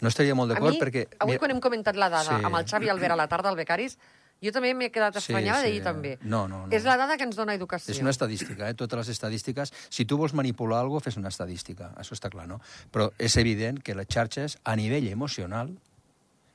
No 0.00 0.08
estaria 0.08 0.34
molt 0.34 0.52
d'acord 0.52 0.78
perquè... 0.80 1.06
avui 1.18 1.34
mira- 1.34 1.40
quan 1.42 1.50
hem 1.52 1.60
comentat 1.60 1.96
la 1.96 2.08
dada 2.08 2.38
Sí. 2.38 2.44
amb 2.44 2.56
el 2.56 2.64
Xavi 2.68 2.88
Albert 2.88 3.12
a 3.12 3.16
la 3.20 3.28
tarda 3.28 3.50
al 3.50 3.56
Becaris, 3.56 3.98
jo 4.42 4.52
també 4.52 4.72
m'he 4.74 4.90
quedat 4.92 5.18
Sí, 5.18 5.24
estranyada 5.24 5.60
sí. 5.60 5.68
d'ahir 5.68 5.82
també. 5.84 6.14
No, 6.22 6.46
no, 6.48 6.66
no. 6.66 6.72
És 6.72 6.84
la 6.88 6.96
dada 6.96 7.16
que 7.16 7.26
ens 7.28 7.36
dona 7.36 7.54
educació. 7.54 7.92
És 7.92 8.00
una 8.00 8.10
estadística, 8.14 8.68
eh? 8.70 8.74
totes 8.74 9.02
les 9.02 9.12
estadístiques. 9.16 9.72
Si 9.90 10.06
tu 10.08 10.16
vols 10.16 10.34
manipular 10.34 10.80
alguna 10.80 11.00
cosa, 11.00 11.10
fes 11.10 11.20
una 11.20 11.28
estadística, 11.28 11.92
això 12.00 12.16
està 12.16 12.30
clar, 12.32 12.48
no? 12.48 12.60
Però 12.92 13.10
és 13.18 13.36
evident 13.36 13.82
que 13.84 13.94
les 13.94 14.08
xarxes, 14.08 14.58
a 14.64 14.76
nivell 14.76 15.08
emocional, 15.12 15.74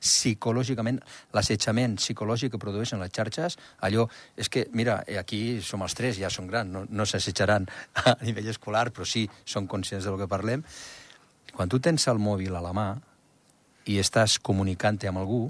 psicològicament, 0.06 1.00
l'assetjament 1.34 1.96
psicològic 1.98 2.52
que 2.54 2.60
produeixen 2.60 3.00
les 3.00 3.12
xarxes, 3.14 3.56
allò, 3.86 4.06
és 4.36 4.50
que, 4.52 4.66
mira, 4.76 5.00
eh, 5.06 5.18
aquí 5.18 5.60
som 5.62 5.82
els 5.82 5.94
tres, 5.96 6.18
ja 6.20 6.30
són 6.30 6.46
grans, 6.50 6.70
no, 6.70 6.84
no 6.88 7.06
s'assetjaran 7.06 7.66
a 8.04 8.16
nivell 8.22 8.50
escolar, 8.52 8.90
però 8.92 9.06
sí, 9.08 9.26
són 9.44 9.66
conscients 9.66 10.04
del 10.06 10.18
que 10.20 10.28
parlem. 10.30 10.64
Quan 11.56 11.72
tu 11.72 11.80
tens 11.80 12.06
el 12.12 12.20
mòbil 12.20 12.54
a 12.54 12.60
la 12.60 12.74
mà 12.76 12.90
i 13.86 13.98
estàs 14.02 14.38
comunicant-te 14.42 15.08
amb 15.08 15.22
algú, 15.22 15.46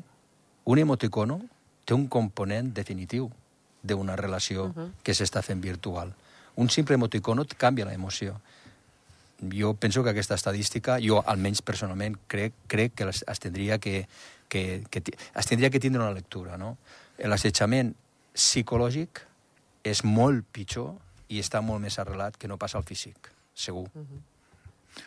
un 0.66 0.78
emoticono 0.78 1.40
té 1.86 1.94
un 1.94 2.08
component 2.10 2.72
definitiu 2.74 3.30
d'una 3.86 4.16
relació 4.18 4.66
uh 4.66 4.74
-huh. 4.74 4.90
que 5.02 5.14
s'està 5.14 5.42
fent 5.42 5.62
virtual. 5.62 6.12
Un 6.56 6.68
simple 6.68 6.94
emoticono 6.94 7.42
et 7.42 7.54
canvia 7.54 7.86
l'emoció. 7.86 8.40
Jo 9.52 9.74
penso 9.74 10.02
que 10.02 10.10
aquesta 10.10 10.34
estadística, 10.34 10.98
jo 11.00 11.22
almenys 11.26 11.62
personalment 11.62 12.16
crec, 12.26 12.52
crec 12.66 12.94
que 12.94 13.08
es, 13.08 13.24
es, 13.28 13.38
tindria 13.38 13.78
que, 13.78 14.08
que, 14.48 14.84
que 14.90 15.02
es 15.34 15.46
tindria 15.46 15.70
que 15.70 15.80
tindre 15.80 16.02
una 16.02 16.12
lectura. 16.12 16.56
No? 16.56 16.76
L'assetjament 17.18 17.94
psicològic 18.32 19.20
és 19.84 20.04
molt 20.04 20.44
pitjor 20.52 20.94
i 21.28 21.38
està 21.38 21.60
molt 21.60 21.80
més 21.80 21.98
arrelat 21.98 22.36
que 22.36 22.48
no 22.48 22.56
passa 22.56 22.78
al 22.78 22.84
físic, 22.84 23.30
segur. 23.54 23.88
Uh 23.94 24.00
-huh. 24.00 24.35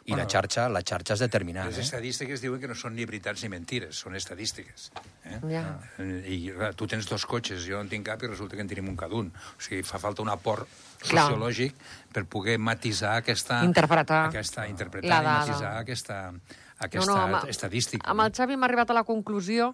I 0.05 0.11
Bueno, 0.11 0.23
la 0.23 0.29
xarxa, 0.29 0.67
la 0.69 0.81
xarxa 0.85 1.13
és 1.15 1.19
determinant. 1.19 1.65
Les 1.67 1.77
Eh? 1.79 1.81
estadístiques 1.81 2.41
diuen 2.41 2.59
que 2.61 2.67
no 2.67 2.75
són 2.75 2.93
ni 2.95 3.05
veritats 3.05 3.41
ni 3.43 3.49
mentires, 3.49 3.95
són 3.97 4.15
estadístiques. 4.15 4.91
Eh? 5.25 5.39
Ja. 5.49 5.79
Eh, 5.97 6.23
I 6.29 6.51
clar, 6.53 6.73
tu 6.75 6.85
tens 6.87 7.07
dos 7.09 7.25
cotxes, 7.25 7.65
jo 7.65 7.75
no 7.77 7.81
en 7.81 7.89
tinc 7.89 8.05
cap 8.05 8.21
i 8.23 8.27
resulta 8.27 8.55
que 8.55 8.61
en 8.61 8.67
tenim 8.69 8.87
un 8.89 8.95
cada 8.95 9.15
un. 9.15 9.31
O 9.57 9.61
sigui, 9.61 9.81
fa 9.83 9.97
falta 9.99 10.21
un 10.21 10.29
aport 10.29 10.67
Clar. 11.01 11.25
sociològic 11.31 11.73
per 12.13 12.25
poder 12.25 12.57
matisar 12.59 13.17
aquesta... 13.17 13.63
Interpretar. 13.65 14.27
Aquesta, 14.29 14.67
interpretar 14.67 15.09
La 15.09 15.21
i 15.21 15.49
matisar 15.49 15.77
aquesta, 15.79 16.31
aquesta 16.77 17.15
amb- 17.25 17.49
estadística. 17.49 18.07
Amb 18.09 18.21
el 18.21 18.31
Xavi 18.31 18.53
hem 18.53 18.63
arribat 18.63 18.89
a 18.91 18.93
la 18.93 19.03
conclusió 19.03 19.73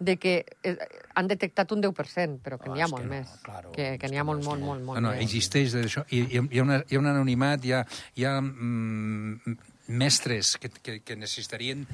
de 0.00 0.16
que 0.16 0.34
eh, 0.64 0.76
han 1.14 1.28
detectat 1.28 1.70
un 1.76 1.82
10%, 1.84 2.38
però 2.40 2.56
que 2.58 2.70
Ah, 2.70 2.74
n'hi 2.74 2.80
ha 2.82 2.88
molt 2.88 3.04
que 3.04 3.08
no, 3.10 3.14
més. 3.18 3.32
claro, 3.44 3.72
que, 3.76 3.98
que 4.00 4.08
n'hi 4.08 4.16
ha 4.16 4.24
molt, 4.24 4.42
molt, 4.42 4.62
molt, 4.64 4.80
molt 4.82 4.98
No, 5.00 5.10
no, 5.10 5.14
més. 5.14 5.26
existeix 5.26 5.74
això. 5.76 6.06
Hi, 6.08 6.22
hi, 6.32 6.40
ha 6.58 6.62
una, 6.64 6.78
hi 6.88 6.96
ha 6.96 7.02
un 7.02 7.10
anonimat, 7.12 7.64
hi 7.68 7.74
ha, 7.76 7.82
hi 8.16 8.24
ha 8.24 8.38
mm, 8.40 9.56
mestres 10.00 10.56
que, 10.56 10.70
que, 10.82 11.00
que 11.04 11.16
necessitarien 11.20 11.84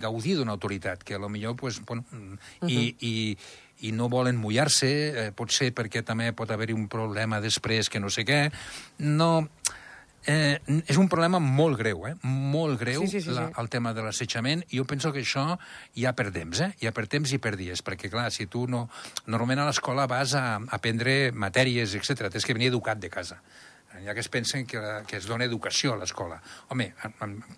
gaudir 0.00 0.36
d'una 0.38 0.52
autoritat, 0.56 1.02
que 1.04 1.14
a 1.14 1.18
lo 1.18 1.28
millor 1.28 1.56
pues, 1.56 1.80
bueno, 1.84 2.04
mm, 2.10 2.68
i, 2.70 2.96
i, 3.00 3.14
i 3.88 3.92
no 3.92 4.08
volen 4.08 4.36
mullar-se, 4.38 4.90
eh, 5.26 5.30
pot 5.36 5.50
ser 5.52 5.72
perquè 5.74 6.04
també 6.06 6.32
pot 6.32 6.50
haver-hi 6.54 6.72
un 6.72 6.88
problema 6.88 7.40
després 7.42 7.90
que 7.90 8.00
no 8.00 8.08
sé 8.10 8.24
què. 8.24 8.46
No... 8.98 9.48
Eh, 10.22 10.60
és 10.86 10.98
un 11.00 11.08
problema 11.10 11.40
molt 11.42 11.80
greu, 11.80 12.04
eh? 12.06 12.14
molt 12.22 12.78
greu, 12.78 13.02
Sí, 13.02 13.18
sí, 13.18 13.20
sí, 13.24 13.34
la, 13.34 13.48
sí. 13.48 13.54
el 13.58 13.68
tema 13.72 13.90
de 13.92 14.04
l'assetjament, 14.06 14.62
i 14.70 14.78
jo 14.78 14.84
penso 14.86 15.10
que 15.12 15.24
això 15.24 15.56
ja 15.98 16.12
per 16.14 16.30
temps, 16.30 16.60
eh? 16.62 16.70
ja 16.78 16.92
per 16.94 17.08
temps 17.10 17.32
i 17.34 17.40
per 17.42 17.56
dies, 17.58 17.82
perquè, 17.82 18.10
clar, 18.12 18.28
si 18.30 18.46
tu 18.46 18.68
no... 18.70 18.84
Normalment 19.26 19.64
a 19.64 19.66
l'escola 19.66 20.06
vas 20.06 20.36
a 20.38 20.60
aprendre 20.70 21.32
matèries, 21.34 21.96
etc. 21.98 22.28
Tens 22.30 22.46
que 22.46 22.54
venir 22.54 22.70
educat 22.70 23.02
de 23.02 23.10
casa. 23.10 23.40
Hi 24.00 24.08
ha 24.08 24.14
que 24.14 24.20
es 24.20 24.28
pensen 24.32 24.66
que, 24.66 24.80
que 25.06 25.16
es 25.18 25.26
dona 25.28 25.44
educació 25.44 25.92
a 25.92 25.96
l'escola. 26.00 26.38
Home, 26.72 26.88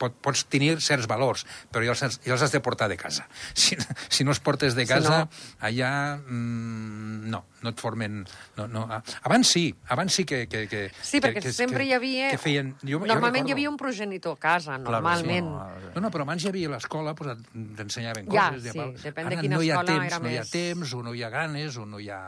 pot, 0.00 0.17
pots 0.21 0.43
tenir 0.50 0.75
certs 0.83 1.07
valors, 1.09 1.45
però 1.73 1.85
ja 1.87 1.95
els, 1.95 2.19
ja 2.25 2.33
els 2.35 2.43
has 2.43 2.53
de 2.53 2.61
portar 2.61 2.88
de 2.91 2.97
casa. 3.00 3.29
Si, 3.55 3.76
si 4.11 4.25
no 4.25 4.33
els 4.35 4.41
portes 4.45 4.75
de 4.75 4.85
Si 4.85 4.93
casa, 4.93 5.21
no- 5.25 5.29
allà 5.64 6.17
mm, 6.19 7.31
no, 7.31 7.45
no 7.62 7.71
et 7.71 7.81
formen... 7.81 8.25
No, 8.57 8.67
no. 8.69 8.83
Abans 9.23 9.49
sí, 9.49 9.75
abans 9.88 10.12
sí 10.12 10.25
que... 10.25 10.47
que, 10.49 10.67
que 10.69 10.83
Sí, 11.00 11.21
perquè 11.23 11.41
que, 11.41 11.53
sempre 11.55 11.85
que, 11.85 11.88
hi 11.91 11.95
havia... 11.97 12.31
Que 12.35 12.38
feien, 12.43 12.75
jo, 12.83 13.00
Normalment 13.07 13.47
jo 13.47 13.55
hi 13.55 13.57
havia 13.59 13.71
un 13.71 13.79
progenitor 13.81 14.37
a 14.37 14.41
casa, 14.43 14.75
Claro, 14.76 14.91
normalment. 14.91 15.49
sí, 15.55 15.93
no, 15.95 16.03
no, 16.05 16.11
però 16.12 16.26
abans 16.26 16.45
hi 16.45 16.50
havia 16.50 16.73
l'escola, 16.75 17.14
pues, 17.17 17.37
et- 17.38 17.55
t'ensenyaven 17.79 18.29
Ja, 18.33 18.50
coses. 18.50 18.69
sí, 18.73 18.79
val. 18.79 18.93
depèn 19.00 19.31
de 19.31 19.35
Ara 19.38 19.41
quina 19.47 19.57
no 19.57 19.62
escola 19.62 19.87
temps, 19.95 20.07
era 20.12 20.19
no 20.21 20.29
hi 20.35 20.37
ha 20.37 20.45
més- 20.45 20.53
temps, 20.53 20.93
o 20.99 21.03
no 21.07 21.14
hi 21.14 21.23
ha 21.25 21.31
ganes, 21.33 21.79
o 21.81 21.87
no 21.87 22.03
hi 22.03 22.11
ha... 22.11 22.21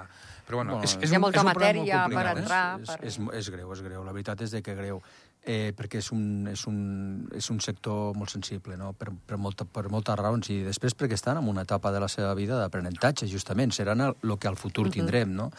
Però 0.46 0.60
bueno, 0.60 0.76
Bueno, 0.76 0.84
és, 0.86 0.96
és 1.02 1.10
hi 1.10 1.16
ha 1.16 1.18
molta 1.18 1.40
és 1.40 1.44
un 1.44 1.50
problema 1.50 1.72
matèria 1.72 2.02
molt 2.04 2.14
per 2.14 2.26
complicat, 2.26 2.42
entrar. 2.42 2.80
És, 2.80 2.90
per- 2.90 3.06
és, 3.34 3.40
és 3.40 3.48
greu, 3.50 3.72
és 3.74 3.80
greu. 3.82 4.04
La 4.06 4.12
veritat 4.14 4.44
és 4.46 4.52
de 4.54 4.62
que 4.62 4.74
greu. 4.78 5.00
Eh, 5.46 5.72
perquè 5.78 6.00
és 6.02 6.08
un, 6.10 6.48
és, 6.50 6.64
un, 6.66 7.28
és 7.38 7.46
un 7.50 7.60
sector 7.62 8.16
molt 8.18 8.32
sensible, 8.32 8.74
no? 8.76 8.88
per, 8.98 9.12
per, 9.26 9.36
molta, 9.38 9.62
per 9.64 9.84
moltes 9.94 10.16
raons, 10.18 10.48
i 10.50 10.56
després 10.66 10.96
perquè 10.98 11.14
estan 11.14 11.38
en 11.38 11.46
una 11.46 11.62
etapa 11.62 11.92
de 11.94 12.00
la 12.02 12.08
seva 12.10 12.32
vida 12.34 12.58
d'aprenentatge, 12.58 13.28
justament, 13.30 13.70
seran 13.70 14.02
el, 14.02 14.16
el 14.26 14.34
que 14.42 14.48
al 14.50 14.58
futur 14.58 14.88
tindrem. 14.90 15.36
No? 15.38 15.52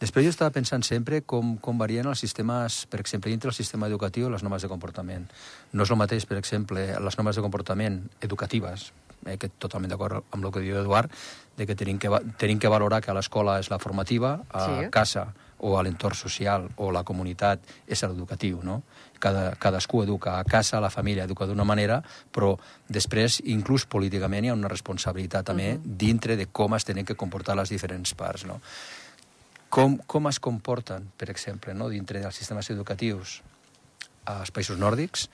Després 0.00 0.26
jo 0.28 0.34
estava 0.34 0.52
pensant 0.52 0.84
sempre 0.84 1.22
com, 1.24 1.54
com 1.56 1.80
varien 1.80 2.04
els 2.12 2.20
sistemes, 2.20 2.82
per 2.92 3.00
exemple, 3.00 3.32
dintre 3.32 3.48
del 3.48 3.56
sistema 3.56 3.88
educatiu 3.88 4.28
les 4.28 4.44
normes 4.44 4.60
de 4.60 4.68
comportament. 4.68 5.24
No 5.72 5.88
és 5.88 5.90
el 5.96 6.00
mateix, 6.00 6.28
per 6.28 6.36
exemple, 6.36 6.84
les 7.00 7.16
normes 7.16 7.36
de 7.40 7.44
comportament 7.48 8.02
educatives, 8.20 8.90
eh, 9.26 9.36
que 9.38 9.48
totalment 9.48 9.90
d'acord 9.90 10.24
amb 10.30 10.44
el 10.44 10.52
que 10.52 10.60
diu 10.64 10.78
Eduard, 10.80 11.10
de 11.56 11.66
que 11.66 11.74
tenim 11.76 11.98
que, 11.98 12.08
tenim 12.38 12.58
que 12.58 12.68
valorar 12.68 13.02
que 13.02 13.10
a 13.10 13.14
l'escola 13.14 13.58
és 13.60 13.70
la 13.70 13.78
formativa, 13.78 14.40
a 14.50 14.66
Sí. 14.66 14.90
casa 14.90 15.32
o 15.58 15.78
a 15.78 15.82
l'entorn 15.82 16.14
social 16.16 16.70
o 16.76 16.90
la 16.90 17.02
comunitat 17.04 17.60
és 17.86 18.02
l'educatiu, 18.02 18.62
no? 18.64 18.82
Cada, 19.20 19.54
cadascú 19.60 20.02
educa 20.02 20.38
a 20.38 20.44
casa, 20.44 20.80
la 20.80 20.88
família 20.88 21.24
educa 21.24 21.44
d'una 21.44 21.64
manera, 21.64 22.02
però 22.32 22.54
després, 22.88 23.42
inclús 23.44 23.84
políticament, 23.84 24.44
hi 24.44 24.48
ha 24.48 24.54
una 24.56 24.68
responsabilitat 24.72 25.44
també 25.44 25.78
dintre 25.84 26.36
de 26.36 26.46
com 26.46 26.72
es 26.74 26.84
tenen 26.88 27.04
que 27.04 27.14
comportar 27.14 27.56
les 27.56 27.68
diferents 27.68 28.14
parts, 28.14 28.46
no? 28.48 28.60
Com, 29.68 29.98
com 29.98 30.26
es 30.26 30.40
comporten, 30.40 31.12
per 31.16 31.28
exemple, 31.30 31.74
no? 31.74 31.88
dintre 31.88 32.18
dels 32.18 32.34
sistemes 32.34 32.70
educatius 32.70 33.42
als 34.24 34.50
països 34.50 34.78
nòrdics, 34.80 35.28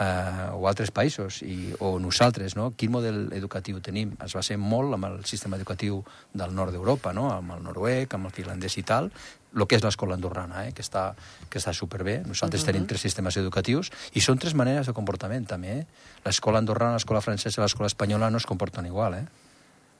eh, 0.00 0.48
o 0.56 0.66
altres 0.68 0.90
països, 0.94 1.40
i, 1.44 1.74
o 1.84 1.92
nosaltres, 2.00 2.56
no? 2.56 2.70
quin 2.76 2.92
model 2.94 3.28
educatiu 3.36 3.80
tenim? 3.84 4.14
Es 4.24 4.34
basa 4.36 4.56
molt 4.60 4.96
amb 4.96 5.10
el 5.10 5.18
sistema 5.28 5.58
educatiu 5.60 6.00
del 6.32 6.54
nord 6.56 6.74
d'Europa, 6.74 7.12
no? 7.16 7.28
amb 7.34 7.56
el 7.56 7.62
noruec, 7.66 8.16
amb 8.16 8.30
el 8.30 8.34
finlandès 8.34 8.78
i 8.80 8.84
tal, 8.86 9.10
el 9.50 9.66
que 9.66 9.76
és 9.76 9.84
l'escola 9.84 10.16
andorrana, 10.16 10.64
eh? 10.68 10.72
que, 10.76 10.84
està, 10.86 11.10
que 11.50 11.60
està 11.60 11.74
superbé. 11.76 12.20
Nosaltres 12.24 12.62
uh 12.62 12.68
-huh. 12.68 12.72
tenim 12.72 12.86
tres 12.86 13.00
sistemes 13.00 13.36
educatius 13.36 13.90
i 14.14 14.20
són 14.20 14.38
tres 14.38 14.54
maneres 14.54 14.86
de 14.86 14.92
comportament, 14.92 15.46
també. 15.46 15.80
Eh? 15.80 15.86
L'escola 16.24 16.58
andorrana, 16.58 16.94
l'escola 16.94 17.20
francesa 17.20 17.60
i 17.60 17.64
l'escola 17.64 17.86
espanyola 17.86 18.30
no 18.30 18.38
es 18.38 18.46
comporten 18.46 18.86
igual. 18.86 19.14
Eh? 19.14 19.26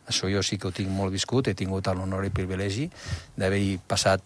Això 0.08 0.32
jo 0.32 0.42
sí 0.42 0.58
que 0.58 0.68
ho 0.68 0.72
tinc 0.72 0.88
molt 0.88 1.12
viscut, 1.12 1.48
he 1.48 1.54
tingut 1.54 1.86
l'honor 1.86 2.24
i 2.24 2.30
privilegi 2.30 2.90
d'haver-hi 3.36 3.80
passat 3.86 4.22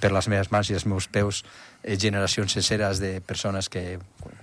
per 0.00 0.12
les 0.12 0.28
meves 0.28 0.50
mans 0.50 0.70
i 0.70 0.74
els 0.74 0.86
meus 0.86 1.08
peus 1.08 1.44
generacions 1.82 2.52
senceres 2.52 2.98
de 2.98 3.20
persones 3.20 3.68
que 3.68 3.98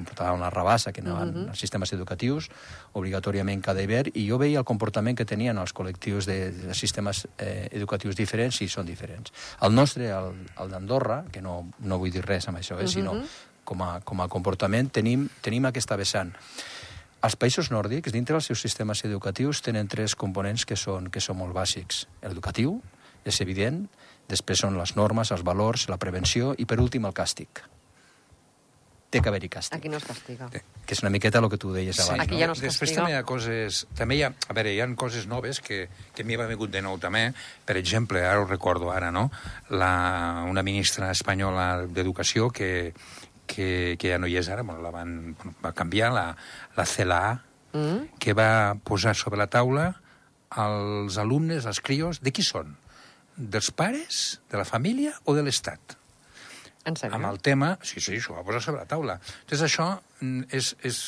portaven 0.05 0.39
la 0.39 0.49
rabassa, 0.49 0.91
que 0.91 1.01
anaven 1.01 1.29
uh 1.29 1.35
-huh. 1.35 1.49
als 1.49 1.59
sistemes 1.59 1.91
educatius 1.93 2.49
obligatòriament 2.93 3.61
cada 3.61 3.81
hivern, 3.81 4.11
i 4.13 4.29
jo 4.29 4.37
veia 4.37 4.59
el 4.59 4.65
comportament 4.65 5.17
que 5.17 5.25
tenien 5.25 5.57
els 5.57 5.73
col·lectius 5.73 6.25
de, 6.25 6.51
de 6.51 6.73
sistemes 6.73 7.27
eh, 7.37 7.67
educatius 7.71 8.15
diferents 8.15 8.61
i 8.61 8.67
són 8.67 8.85
diferents. 8.85 9.33
El 9.61 9.73
nostre, 9.75 10.09
el, 10.09 10.33
el 10.59 10.69
d'Andorra, 10.69 11.25
que 11.31 11.41
no, 11.41 11.71
no 11.79 11.97
vull 11.97 12.11
dir 12.11 12.25
res 12.25 12.47
amb 12.47 12.57
això, 12.57 12.79
eh, 12.79 12.83
uh 12.83 12.87
-huh. 12.87 12.93
sinó 12.93 13.23
com 13.65 13.81
a, 13.81 13.99
com 14.01 14.21
a 14.21 14.27
comportament, 14.27 14.91
tenim, 14.91 15.29
tenim 15.41 15.65
aquesta 15.65 15.97
vessant. 15.97 16.33
Els 17.25 17.35
països 17.35 17.71
nòrdics, 17.73 18.13
dintre 18.13 18.35
dels 18.35 18.45
seus 18.45 18.61
sistemes 18.61 19.03
educatius, 19.03 19.61
tenen 19.65 19.87
tres 19.87 20.15
components 20.15 20.65
que 20.65 20.75
són, 20.75 21.09
que 21.09 21.19
són 21.19 21.37
molt 21.37 21.53
bàsics. 21.53 22.05
L'educatiu, 22.21 22.81
és 23.25 23.41
evident, 23.41 23.87
Després 24.29 24.59
són 24.65 24.77
les 24.79 24.95
normes, 24.97 25.31
els 25.31 25.43
valors, 25.45 25.87
la 25.89 25.97
prevenció 26.01 26.53
i, 26.57 26.65
per 26.65 26.79
últim, 26.81 27.05
el 27.05 27.13
càstig. 27.13 27.61
Té 29.13 29.21
que 29.21 29.29
haver-hi 29.29 29.47
càstig. 29.53 29.77
Aquí 29.77 29.87
no 29.87 29.99
es 30.01 30.03
castiga. 30.03 30.47
Que 30.49 30.93
és 30.95 31.01
una 31.03 31.11
miqueta 31.13 31.39
el 31.39 31.45
que 31.49 31.59
tu 31.61 31.69
deies 31.71 31.99
abans. 32.03 32.23
Aquí 32.25 32.39
ja 32.41 32.47
no 32.49 32.55
es 32.57 32.59
Després 32.63 32.89
castiga. 32.89 33.01
també 33.03 33.13
hi 33.13 33.19
ha 33.19 33.23
coses... 33.29 33.83
També 33.95 34.17
hi 34.17 34.23
ha, 34.25 34.31
a 34.49 34.55
veure, 34.57 34.73
hi 34.73 34.81
ha 34.81 34.87
coses 34.97 35.27
noves 35.29 35.61
que, 35.63 35.85
que 36.17 36.25
m'hi 36.25 36.35
va 36.41 36.47
vingut 36.49 36.73
de 36.73 36.81
nou 36.83 36.97
també. 36.99 37.29
Per 37.65 37.77
exemple, 37.79 38.25
ara 38.25 38.41
ho 38.41 38.47
recordo 38.49 38.89
ara, 38.91 39.11
no? 39.15 39.29
La, 39.69 40.43
una 40.49 40.63
ministra 40.65 41.11
espanyola 41.13 41.85
d'Educació 41.85 42.49
que, 42.49 42.93
que, 43.47 43.95
que 44.01 44.09
ja 44.11 44.17
no 44.19 44.27
hi 44.27 44.35
és 44.41 44.49
ara, 44.49 44.65
bueno, 44.65 44.81
la 44.81 44.91
van, 44.91 45.35
bueno, 45.37 45.53
va 45.63 45.71
canviar, 45.77 46.11
la, 46.13 46.29
la 46.75 46.85
CLA, 46.85 47.25
Mm? 47.75 48.15
que 48.23 48.31
va 48.31 48.77
posar 48.87 49.11
sobre 49.19 49.35
la 49.35 49.49
taula 49.51 49.89
els 50.63 51.17
alumnes, 51.19 51.65
els 51.67 51.81
crios, 51.83 52.21
de 52.23 52.31
qui 52.31 52.39
són? 52.47 52.69
Dels 53.35 53.71
pares, 53.71 54.39
de 54.51 54.57
la 54.57 54.65
família 54.65 55.13
o 55.25 55.35
de 55.35 55.43
l'Estat? 55.43 55.97
En 56.85 56.95
sèrio? 56.95 57.17
amb 57.17 57.27
el 57.31 57.39
tema... 57.41 57.75
Sí, 57.81 57.99
sí, 57.99 58.19
això 58.19 58.33
ho 58.33 58.39
va 58.39 58.45
posar 58.45 58.61
sobre 58.61 58.83
la 58.83 58.89
taula. 58.89 59.17
Entonces, 59.43 59.65
això 59.65 59.87
mm, 60.21 60.49
és, 60.53 60.75
és 60.85 60.99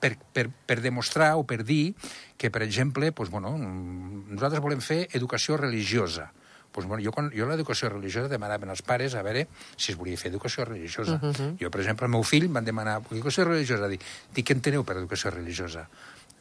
per, 0.00 0.14
per, 0.32 0.46
per 0.66 0.78
demostrar 0.80 1.34
o 1.36 1.44
per 1.48 1.60
dir 1.68 1.94
que, 2.40 2.50
per 2.50 2.62
exemple, 2.64 3.10
doncs, 3.12 3.30
bueno, 3.30 3.52
mm, 3.58 4.32
nosaltres 4.32 4.62
volem 4.64 4.80
fer 4.80 5.04
educació 5.12 5.58
religiosa. 5.60 6.30
Pues, 6.72 6.86
bueno, 6.88 7.04
jo, 7.04 7.12
quan, 7.12 7.28
jo 7.36 7.46
l'educació 7.46 7.90
religiosa 7.92 8.32
demanaven 8.32 8.72
als 8.72 8.80
pares 8.80 9.14
a 9.14 9.22
veure 9.22 9.44
si 9.76 9.92
es 9.92 9.98
volia 10.00 10.16
fer 10.16 10.30
educació 10.32 10.64
religiosa. 10.64 11.18
Uh 11.20 11.30
-huh. 11.30 11.50
Jo, 11.60 11.70
per 11.70 11.82
exemple, 11.82 12.06
al 12.06 12.10
meu 12.10 12.22
fill 12.24 12.48
van 12.48 12.64
demanar 12.64 13.02
educació 13.10 13.44
religiosa. 13.44 13.88
Dic, 13.88 14.00
dic 14.32 14.48
què 14.48 14.56
enteneu 14.56 14.84
per 14.84 14.96
educació 14.96 15.30
religiosa? 15.30 15.88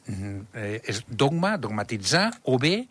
Mm, 0.08 0.40
eh, 0.54 0.82
és 0.86 1.04
dogma, 1.08 1.58
dogmatitzar, 1.58 2.40
o 2.44 2.58
bé 2.58 2.88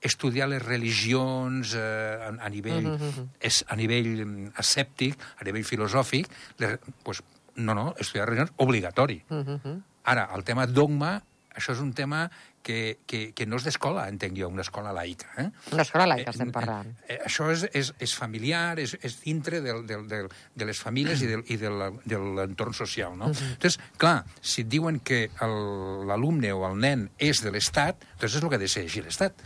estudiar 0.00 0.48
les 0.48 0.62
religions 0.62 1.74
eh, 1.74 1.80
a, 1.80 2.32
a 2.44 2.48
nivell 2.48 2.86
uh 2.86 3.00
-huh. 3.00 3.26
és, 3.40 3.64
a 3.68 3.76
nivell 3.76 4.26
mm, 4.26 4.52
escèptic, 4.58 5.16
a 5.38 5.44
nivell 5.44 5.64
filosòfic, 5.64 6.28
les, 6.58 6.78
pues, 7.02 7.22
no, 7.56 7.74
no, 7.74 7.94
estudiar 7.98 8.26
religions 8.28 8.52
obligatori. 8.56 9.22
Uh 9.28 9.44
-huh. 9.44 9.82
Ara, 10.04 10.28
el 10.34 10.44
tema 10.44 10.66
dogma, 10.66 11.22
això 11.56 11.72
és 11.74 11.80
un 11.80 11.92
tema 11.96 12.26
que, 12.66 12.98
que, 13.06 13.30
que 13.32 13.44
no 13.46 13.60
és 13.60 13.64
d'escola, 13.66 14.08
entenc 14.10 14.34
jo, 14.36 14.48
una 14.50 14.64
escola 14.64 14.90
laica. 14.92 15.28
Eh? 15.38 15.44
Una 15.72 15.84
escola 15.86 16.06
laica 16.10 16.32
estem 16.34 16.50
parlant. 16.50 16.88
Eh, 17.06 17.14
eh, 17.14 17.18
això 17.28 17.46
és, 17.52 17.62
és, 17.78 17.92
és 18.02 18.14
familiar, 18.18 18.78
és, 18.82 18.96
és 19.06 19.14
dintre 19.22 19.60
del, 19.62 19.84
del, 19.86 20.02
del, 20.10 20.26
de 20.54 20.66
les 20.68 20.80
famílies 20.82 21.22
i, 21.22 21.28
del, 21.30 21.44
i 21.46 21.56
de 21.60 21.70
l'entorn 22.18 22.74
social, 22.74 23.14
no? 23.16 23.28
Entonces, 23.30 23.78
clar, 24.02 24.24
si 24.42 24.64
et 24.64 24.72
diuen 24.72 24.98
que 25.06 25.28
l'alumne 26.08 26.50
o 26.56 26.66
el 26.68 26.76
nen 26.82 27.06
és 27.22 27.40
de 27.44 27.54
l'Estat, 27.54 28.02
doncs 28.18 28.34
és 28.34 28.42
el 28.42 28.50
que 28.50 28.58
ha 28.58 28.64
de 28.64 28.68
ser 28.72 28.82
així 28.88 29.04
l'Estat. 29.06 29.40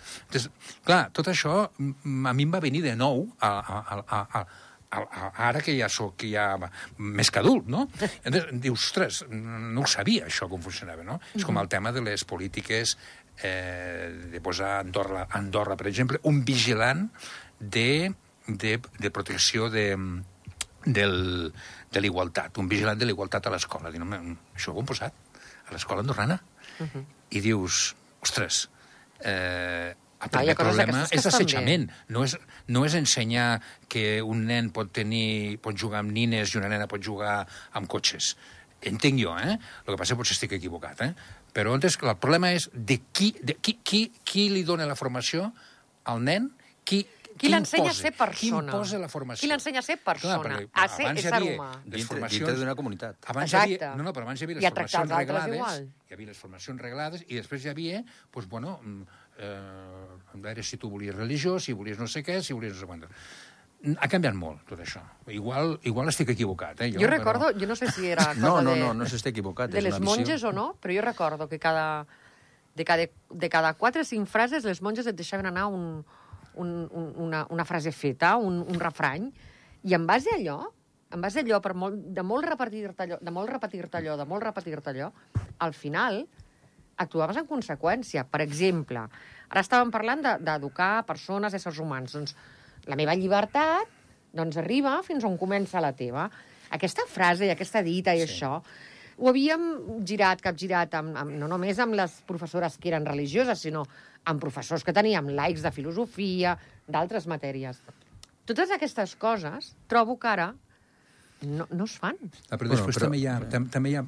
Clar, 0.88 1.02
tot 1.12 1.28
això 1.30 1.60
a 1.68 2.32
mi 2.34 2.46
em 2.48 2.52
va 2.56 2.60
venir 2.64 2.82
de 2.88 2.96
nou 2.96 3.26
a, 3.38 3.52
a, 3.60 3.78
a 3.84 4.00
a- 4.00 4.26
a- 4.40 4.46
ara 4.90 5.60
que 5.62 5.76
ja 5.78 5.88
sóc 5.92 6.24
ja 6.26 6.56
més 6.98 7.30
que 7.30 7.38
adult, 7.38 7.68
no? 7.70 7.84
Entonces, 8.24 8.48
dius, 8.60 8.88
ostres, 8.90 9.22
no 9.30 9.84
ho 9.84 9.90
sabia, 9.90 10.26
això, 10.26 10.48
com 10.50 10.62
funcionava, 10.62 11.04
no? 11.06 11.20
És 11.34 11.46
com 11.46 11.58
el 11.62 11.68
tema 11.70 11.92
de 11.94 12.02
les 12.02 12.24
polítiques 12.26 12.96
eh, 13.42 14.10
de 14.32 14.40
posar 14.42 14.72
a 14.76 14.80
Andorra, 14.82 15.26
Andorra, 15.38 15.76
per 15.78 15.86
exemple, 15.92 16.18
un 16.26 16.42
vigilant 16.44 17.06
de, 17.60 18.12
de, 18.46 18.80
de 18.98 19.10
protecció 19.14 19.70
de, 19.70 19.86
del, 20.84 21.52
de 21.92 22.00
l'igualtat, 22.02 22.58
un 22.58 22.68
vigilant 22.68 22.98
de 22.98 23.06
l'igualtat 23.06 23.46
a 23.46 23.54
l'escola. 23.54 23.94
"Home, 23.94 24.20
això 24.56 24.74
ho 24.74 24.80
hem 24.82 24.90
posat 24.90 25.14
a 25.68 25.72
l'escola 25.74 26.02
andorrana. 26.02 26.40
I 27.30 27.40
dius, 27.44 27.94
ostres, 28.24 28.64
eh, 29.20 29.94
el 30.20 30.28
Clar, 30.28 30.42
hi 30.44 30.50
ha 30.52 30.54
primer 30.54 30.56
coses 30.56 30.76
problema 30.84 31.02
és 31.16 31.26
assetjament. 31.30 31.86
No 32.12 32.24
és, 32.26 32.36
no 32.68 32.84
és 32.84 32.94
ensenyar 32.98 33.60
que 33.88 34.20
un 34.22 34.44
nen 34.46 34.70
pot 34.76 34.90
tenir 34.92 35.58
pot 35.64 35.76
jugar 35.76 36.02
amb 36.04 36.12
nines 36.12 36.52
i 36.54 36.58
una 36.60 36.68
nena 36.68 36.88
pot 36.90 37.00
jugar 37.02 37.46
amb 37.72 37.88
cotxes. 37.88 38.34
Entenc 38.82 39.20
jo, 39.20 39.32
eh? 39.36 39.56
El 39.56 39.92
que 39.94 39.98
passa 40.00 40.16
potser 40.16 40.36
estic 40.36 40.52
equivocat, 40.56 41.00
eh? 41.04 41.12
Però 41.52 41.74
entonces, 41.74 41.98
el 42.02 42.16
problema 42.20 42.52
és 42.56 42.68
de 42.72 43.00
qui, 43.12 43.34
de 43.42 43.56
qui, 43.60 43.78
qui, 43.84 44.04
qui 44.24 44.48
li 44.52 44.62
dona 44.64 44.86
la 44.88 44.96
formació 44.96 45.50
al 46.04 46.22
nen, 46.24 46.50
qui, 46.84 47.02
Qui 47.40 47.48
l'ensenya 47.48 47.88
a 47.88 47.96
ser 47.96 48.10
persona? 48.12 48.36
Qui 48.36 48.48
imposa 48.52 48.98
la 49.00 49.08
formació? 49.08 49.40
Qui 49.40 49.48
l'ensenya 49.48 49.80
a 49.80 49.84
ser 49.86 49.96
persona, 50.04 50.36
perquè 50.44 50.66
a 50.76 50.84
ser 50.92 51.06
ésser 51.14 51.30
havia 51.32 51.54
humà. 51.54 51.70
Dintre, 51.86 52.02
formacions- 52.10 52.36
dintre 52.44 52.56
d'una 52.58 52.74
comunitat. 52.76 53.16
Abans 53.32 53.48
Exacte. 53.48 53.70
hi 53.70 53.76
havia, 53.78 53.94
no, 53.96 54.04
no, 54.04 54.12
però 54.12 54.26
abans 54.28 54.42
hi 54.42 54.44
havia 54.44 54.58
I 54.58 54.60
les 54.60 54.74
tractar 54.76 55.00
formacions 55.06 55.16
reglades, 55.24 55.56
igual. 55.56 55.88
hi 56.10 56.12
havia 56.18 56.26
les 56.26 56.36
formacions 56.42 56.82
reglades, 56.84 57.24
i 57.28 57.34
després 57.40 57.64
hi 57.64 57.70
havia, 57.72 58.02
doncs, 58.34 58.48
bueno, 58.52 58.78
mm, 58.82 59.19
eh, 59.40 60.34
a 60.34 60.38
veure 60.38 60.62
si 60.62 60.76
tu 60.76 60.90
volies 60.90 61.14
religió, 61.16 61.58
si 61.58 61.72
volies 61.72 61.98
no 61.98 62.06
sé 62.06 62.22
què, 62.26 62.40
si 62.44 62.52
volies 62.56 62.74
no 62.76 62.80
sé 62.80 62.86
quant. 62.90 63.06
Ha 63.96 64.08
canviat 64.12 64.36
molt, 64.36 64.60
tot 64.68 64.80
això. 64.84 65.00
Igual, 65.32 65.78
igual 65.88 66.10
estic 66.12 66.34
equivocat, 66.34 66.82
eh, 66.84 66.90
jo. 66.92 67.00
Jo 67.00 67.08
recordo, 67.08 67.48
jo 67.56 67.66
no 67.66 67.76
sé 67.76 67.88
si 67.90 68.10
era 68.10 68.26
cosa 68.34 68.40
No, 68.40 68.60
no, 68.60 68.74
de, 68.76 68.80
no, 68.84 68.92
no 68.94 69.06
s'està 69.08 69.32
equivocat. 69.32 69.70
de 69.72 69.80
les 69.80 69.96
visió. 69.96 70.04
monges 70.04 70.44
o 70.44 70.52
no, 70.52 70.74
però 70.80 70.98
jo 70.98 71.04
recordo 71.06 71.48
que 71.48 71.58
cada, 71.58 72.06
de, 72.76 72.84
cada, 72.84 73.06
de 73.30 73.48
cada 73.48 73.72
quatre 73.80 74.02
o 74.02 74.04
cinc 74.04 74.28
frases 74.28 74.64
les 74.68 74.82
monges 74.84 75.06
et 75.08 75.16
deixaven 75.16 75.48
anar 75.48 75.66
un, 75.72 76.04
un, 76.60 76.74
un, 76.92 77.08
una, 77.16 77.46
una 77.48 77.64
frase 77.64 77.92
feta, 77.92 78.36
un, 78.36 78.60
un 78.60 78.78
refrany, 78.80 79.30
i 79.82 79.96
en 79.96 80.04
base 80.06 80.28
a 80.34 80.36
allò, 80.36 80.58
en 81.10 81.24
base 81.24 81.40
a 81.40 81.42
allò, 81.42 81.62
per 81.64 81.72
molt, 81.72 81.96
de 81.96 82.22
molt 82.22 82.44
repetir-te 82.52 83.06
allò, 83.06 83.16
de 83.20 83.32
molt 83.32 83.48
repetir-te 83.48 83.96
allò, 83.96 84.18
de 84.20 84.28
molt 84.28 84.44
repetir-te 84.44 84.92
allò, 84.92 85.08
al 85.58 85.72
final 85.72 86.26
actuaves 87.00 87.38
en 87.40 87.48
conseqüència. 87.48 88.26
Per 88.28 88.42
exemple, 88.44 89.02
ara 89.48 89.64
estàvem 89.64 89.90
parlant 89.90 90.22
de- 90.22 90.36
d'educar 90.46 91.06
persones, 91.08 91.54
éssers 91.56 91.80
humans. 91.80 92.12
Doncs 92.12 92.36
la 92.86 92.96
meva 92.96 93.16
llibertat 93.16 93.88
doncs 94.32 94.56
arriba 94.60 95.00
fins 95.02 95.24
on 95.26 95.36
comença 95.36 95.80
la 95.82 95.92
teva. 95.92 96.28
Aquesta 96.70 97.02
frase 97.08 97.46
i 97.46 97.50
aquesta 97.50 97.82
dita 97.82 98.14
i 98.14 98.20
Sí. 98.20 98.28
això 98.28 98.62
ho 99.20 99.28
havíem 99.28 100.04
girat, 100.06 100.40
capgirat, 100.40 100.94
amb, 100.94 101.16
amb, 101.16 101.30
no 101.36 101.48
només 101.48 101.78
amb 101.78 101.94
les 101.94 102.22
professores 102.26 102.78
que 102.78 102.88
eren 102.88 103.04
religioses, 103.04 103.58
sinó 103.60 103.82
amb 104.24 104.40
professors 104.40 104.84
que 104.84 104.92
teníem 104.92 105.28
laics 105.34 105.62
de 105.62 105.70
filosofia, 105.70 106.56
d'altres 106.86 107.26
matèries. 107.26 107.80
Totes 108.46 108.70
aquestes 108.70 109.16
coses 109.16 109.74
trobo 109.88 110.18
que 110.18 110.28
ara 110.28 110.54
no, 111.42 111.66
no 111.70 111.84
es 111.84 111.98
fan. 111.98 112.16
Ah, 112.50 112.56
però 112.56 112.68
Bueno, 112.68 112.74
després 112.76 112.96
però- 112.96 113.06
també, 113.06 113.18
hi 113.18 113.26
ha, 113.26 113.38
tam, 113.48 113.68
també, 113.68 113.90
hi 113.90 113.96
ha, 113.96 114.04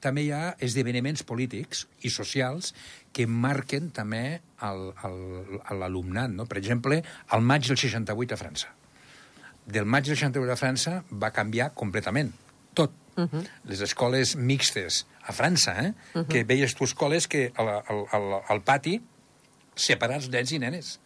també 0.00 0.22
hi 0.24 0.30
ha 0.32 0.56
esdeveniments 0.60 1.22
polítics 1.22 1.86
i 2.02 2.10
socials 2.10 2.74
que 3.12 3.26
marquen 3.26 3.90
també 3.90 4.40
el- 4.62 4.92
el- 5.04 5.60
l'alumnat. 5.80 6.30
No? 6.30 6.46
Per 6.46 6.58
exemple, 6.58 7.02
al 7.28 7.40
maig 7.42 7.66
del 7.66 7.76
68 7.78 8.34
a 8.34 8.36
França. 8.36 8.68
Del 9.66 9.86
maig 9.86 10.04
del 10.04 10.16
68 10.16 10.52
a 10.52 10.56
França 10.56 11.04
va 11.10 11.30
canviar 11.32 11.72
completament 11.74 12.32
tot. 12.74 12.92
Uh 13.16 13.22
-huh. 13.28 13.44
Les 13.64 13.80
escoles 13.80 14.34
mixtes 14.36 15.06
a 15.22 15.32
França, 15.32 15.72
eh? 15.86 15.94
Uh 16.14 16.20
-huh. 16.20 16.26
que 16.26 16.44
veies 16.44 16.74
tu 16.74 16.84
escoles 16.84 17.28
que 17.28 17.52
al, 17.56 17.68
al, 17.68 18.04
al, 18.10 18.42
al 18.48 18.62
pati 18.62 19.00
separats 19.74 20.28
nens 20.28 20.52
i 20.52 20.58
nenes 20.58 21.00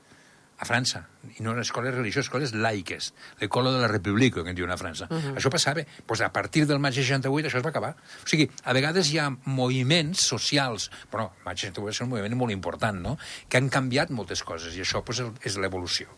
a 0.58 0.66
França, 0.66 1.04
i 1.38 1.44
no 1.44 1.54
escoles 1.60 1.94
religioses, 1.94 2.26
escoles 2.26 2.52
laiques, 2.54 3.12
l'Ecolo 3.40 3.72
de 3.72 3.82
la 3.82 3.88
República, 3.88 4.42
que 4.42 4.50
en 4.50 4.58
diuen 4.58 4.72
a 4.74 4.76
França. 4.76 5.06
Uh 5.10 5.16
-huh. 5.16 5.34
Això 5.36 5.50
passava. 5.50 5.84
Pues 6.06 6.20
a 6.20 6.32
partir 6.32 6.66
del 6.66 6.78
maig 6.78 6.94
68 6.94 7.48
això 7.48 7.58
es 7.58 7.64
va 7.64 7.70
acabar. 7.70 7.96
O 8.24 8.26
sigui, 8.26 8.50
a 8.64 8.72
vegades 8.72 9.12
hi 9.12 9.18
ha 9.18 9.30
moviments 9.44 10.20
socials, 10.20 10.90
però 11.10 11.30
el 11.30 11.44
maig 11.44 11.58
68 11.58 11.86
va 11.86 11.92
ser 11.92 12.04
un 12.04 12.10
moviment 12.10 12.34
molt 12.36 12.52
important, 12.52 13.00
no?, 13.00 13.18
que 13.48 13.56
han 13.56 13.68
canviat 13.68 14.10
moltes 14.10 14.42
coses, 14.42 14.74
i 14.76 14.80
això 14.80 15.02
pues, 15.04 15.22
és 15.42 15.56
l'evolució. 15.56 16.08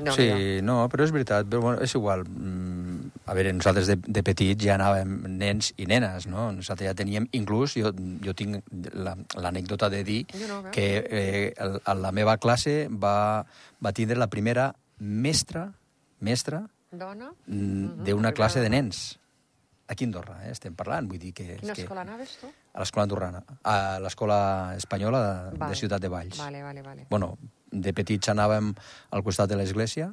No, 0.00 0.12
sí, 0.16 0.26
no, 0.64 0.88
però 0.88 1.04
és 1.04 1.12
veritat, 1.12 1.46
però 1.46 1.60
bueno, 1.60 1.82
és 1.84 1.92
igual. 1.94 2.22
Mm, 2.24 3.10
a 3.26 3.34
veure, 3.36 3.52
nosaltres 3.52 3.86
de, 3.90 3.96
de 4.00 4.22
petits 4.24 4.64
ja 4.64 4.74
anàvem 4.78 5.12
nens 5.38 5.72
i 5.76 5.86
nenes, 5.86 6.26
no? 6.26 6.48
Nosaltres 6.56 6.88
ja 6.88 6.94
teníem, 6.96 7.28
inclús, 7.36 7.74
jo, 7.76 7.92
jo 8.24 8.34
tinc 8.34 8.62
la- 8.94 9.16
l'anècdota 9.36 9.90
de 9.92 10.02
dir 10.04 10.22
no, 10.48 10.60
eh? 10.66 10.70
que 10.72 10.86
eh, 11.04 11.54
el, 11.58 11.80
a 11.84 11.94
la 11.94 12.12
meva 12.16 12.38
classe 12.38 12.88
va, 12.90 13.44
va 13.84 13.92
tindre 13.92 14.16
la 14.18 14.30
primera 14.32 14.70
mestra, 14.98 15.68
mestra 16.20 16.64
mm, 17.46 18.04
d'una 18.04 18.32
classe 18.32 18.60
de 18.64 18.70
nens. 18.72 19.18
Aquí 19.90 20.06
a 20.06 20.06
Andorra, 20.06 20.36
eh, 20.46 20.52
estem 20.54 20.74
parlant. 20.78 21.08
Vull 21.10 21.18
dir 21.18 21.32
que... 21.34 21.48
Quina 21.58 21.74
és 21.74 21.80
que 21.80 21.86
escola 21.88 22.04
anaves, 22.06 22.36
tu? 22.38 22.48
a 22.70 22.82
l'escola 22.84 23.04
andorrana, 23.08 23.42
a 23.66 23.76
l'escola 23.98 24.40
espanyola 24.78 25.20
de, 25.20 25.58
Vale. 25.58 25.74
de 25.74 25.78
Ciutat 25.80 26.02
de 26.02 26.08
Valls. 26.08 26.38
Vale, 26.38 26.62
vale, 26.62 26.82
vale. 26.86 27.06
Bueno, 27.10 27.32
de 27.70 27.92
petits 27.92 28.30
anàvem 28.30 28.70
al 29.10 29.24
costat 29.26 29.50
de 29.50 29.58
l'església, 29.58 30.12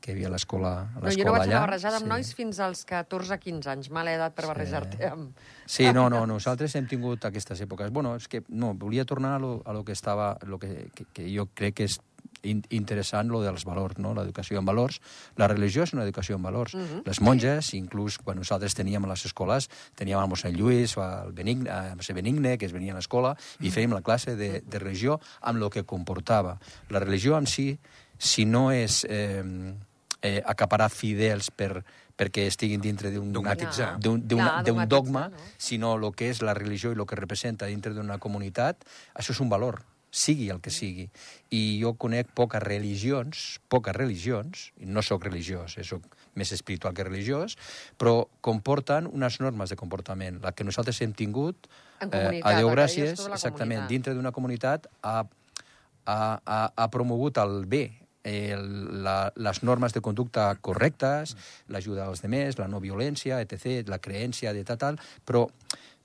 que 0.00 0.12
hi 0.12 0.16
havia 0.16 0.30
l'escola 0.32 0.70
No, 0.94 1.12
jo 1.12 1.24
no 1.24 1.32
vaig 1.32 1.48
anar 1.48 1.62
barrejada 1.64 2.00
amb 2.00 2.08
nois 2.10 2.32
fins 2.36 2.58
als 2.60 2.82
14-15 2.88 3.70
anys. 3.72 3.90
Mala 3.92 4.12
edat 4.16 4.34
per 4.36 4.44
barrejar-te 4.50 5.08
amb... 5.08 5.44
Sí, 5.64 5.86
no, 5.96 6.10
no, 6.12 6.24
nosaltres 6.28 6.76
hem 6.76 6.88
tingut 6.88 7.24
aquestes 7.24 7.60
èpoques. 7.64 7.92
Bueno, 7.92 8.12
és 8.20 8.28
que 8.28 8.42
no, 8.48 8.74
volia 8.76 9.06
tornar 9.08 9.36
a 9.36 9.40
lo, 9.40 9.54
a 9.64 9.76
lo 9.76 9.84
que 9.84 9.96
estava, 9.96 10.34
lo 10.44 10.58
que, 10.60 10.90
que, 10.96 11.08
que 11.12 11.28
jo 11.32 11.48
crec 11.56 11.80
que 11.80 11.88
és 11.88 12.00
in, 12.44 12.62
interessant 12.74 13.30
lo 13.32 13.40
dels 13.42 13.64
valors, 13.66 13.98
no? 13.98 14.14
l'educació 14.16 14.60
en 14.60 14.68
valors. 14.68 15.00
La 15.40 15.48
religió 15.50 15.84
és 15.84 15.94
una 15.96 16.04
educació 16.04 16.38
en 16.38 16.44
valors. 16.46 16.74
Mhm. 16.74 17.02
Les 17.06 17.20
monges, 17.20 17.72
inclús 17.74 18.18
quan 18.18 18.38
nosaltres 18.40 18.74
teníem 18.74 19.04
a 19.04 19.12
les 19.12 19.24
escoles, 19.26 19.68
teníem 19.94 20.20
el 20.20 20.30
mossèn 20.30 20.56
Lluís, 20.56 20.96
o 20.96 21.04
el 21.04 21.32
Benigne, 21.32 21.70
eh, 21.70 21.94
el 21.96 22.14
Benigne, 22.14 22.56
que 22.58 22.66
es 22.66 22.72
venia 22.72 22.92
a 22.92 22.96
l'escola, 22.96 23.34
i 23.60 23.70
fèiem 23.70 23.92
la 23.92 24.02
classe 24.02 24.36
de, 24.36 24.60
de 24.60 24.78
religió 24.78 25.20
amb 25.40 25.62
el 25.62 25.70
que 25.70 25.84
comportava. 25.84 26.58
La 26.90 27.00
religió 27.00 27.36
en 27.38 27.46
si, 27.46 27.78
si 28.18 28.44
no 28.44 28.70
és 28.72 29.04
eh, 29.08 29.42
eh, 30.22 30.42
acaparar 30.44 30.90
fidels 30.90 31.50
per, 31.50 31.84
perquè 32.16 32.46
estiguin 32.46 32.80
dintre 32.80 33.10
d'un 33.10 33.32
dogma, 34.88 35.28
no? 35.28 35.48
sinó 35.58 35.94
el 35.98 36.06
que 36.14 36.30
és 36.30 36.42
la 36.42 36.54
religió 36.54 36.92
i 36.92 36.98
el 36.98 37.06
que 37.06 37.18
representa 37.18 37.66
dintre 37.66 37.94
d'una 37.94 38.18
comunitat, 38.22 38.86
això 39.14 39.34
és 39.34 39.42
un 39.42 39.50
valor, 39.50 39.82
sigui 40.14 40.48
el 40.54 40.60
que 40.62 40.70
sigui. 40.70 41.08
I 41.50 41.80
jo 41.82 41.94
conec 41.98 42.30
poques 42.38 42.62
religions, 42.62 43.58
poques 43.68 43.96
religions, 43.96 44.68
i 44.78 44.86
no 44.86 45.02
sóc 45.02 45.26
religiós, 45.26 45.76
eh, 45.78 45.84
sóc 45.84 46.06
més 46.38 46.52
espiritual 46.54 46.94
que 46.94 47.06
religiós, 47.06 47.58
però 47.98 48.28
comporten 48.40 49.08
unes 49.10 49.40
normes 49.42 49.70
de 49.70 49.78
comportament. 49.78 50.40
La 50.42 50.52
que 50.52 50.64
nosaltres 50.66 51.00
hem 51.02 51.12
tingut, 51.12 51.68
eh, 52.00 52.40
a 52.42 52.54
Déu 52.58 52.70
gràcies, 52.70 53.18
exactament, 53.18 53.84
comunitat. 53.84 53.90
dintre 53.90 54.14
d'una 54.14 54.32
comunitat 54.32 54.86
ha, 55.02 55.26
ha, 56.06 56.40
ha, 56.44 56.72
ha 56.74 56.88
promogut 56.90 57.38
el 57.38 57.66
bé, 57.66 57.84
el, 58.24 59.02
la, 59.04 59.32
les 59.36 59.62
normes 59.62 59.92
de 59.92 60.00
conducta 60.00 60.54
correctes, 60.60 61.36
l'ajuda 61.68 62.06
als 62.06 62.22
demés, 62.22 62.58
la 62.58 62.68
no 62.68 62.80
violència, 62.80 63.40
etc., 63.44 63.86
la 63.88 64.00
creència 64.00 64.54
de 64.54 64.64
tal, 64.64 64.78
tal 64.78 65.00
però, 65.26 65.48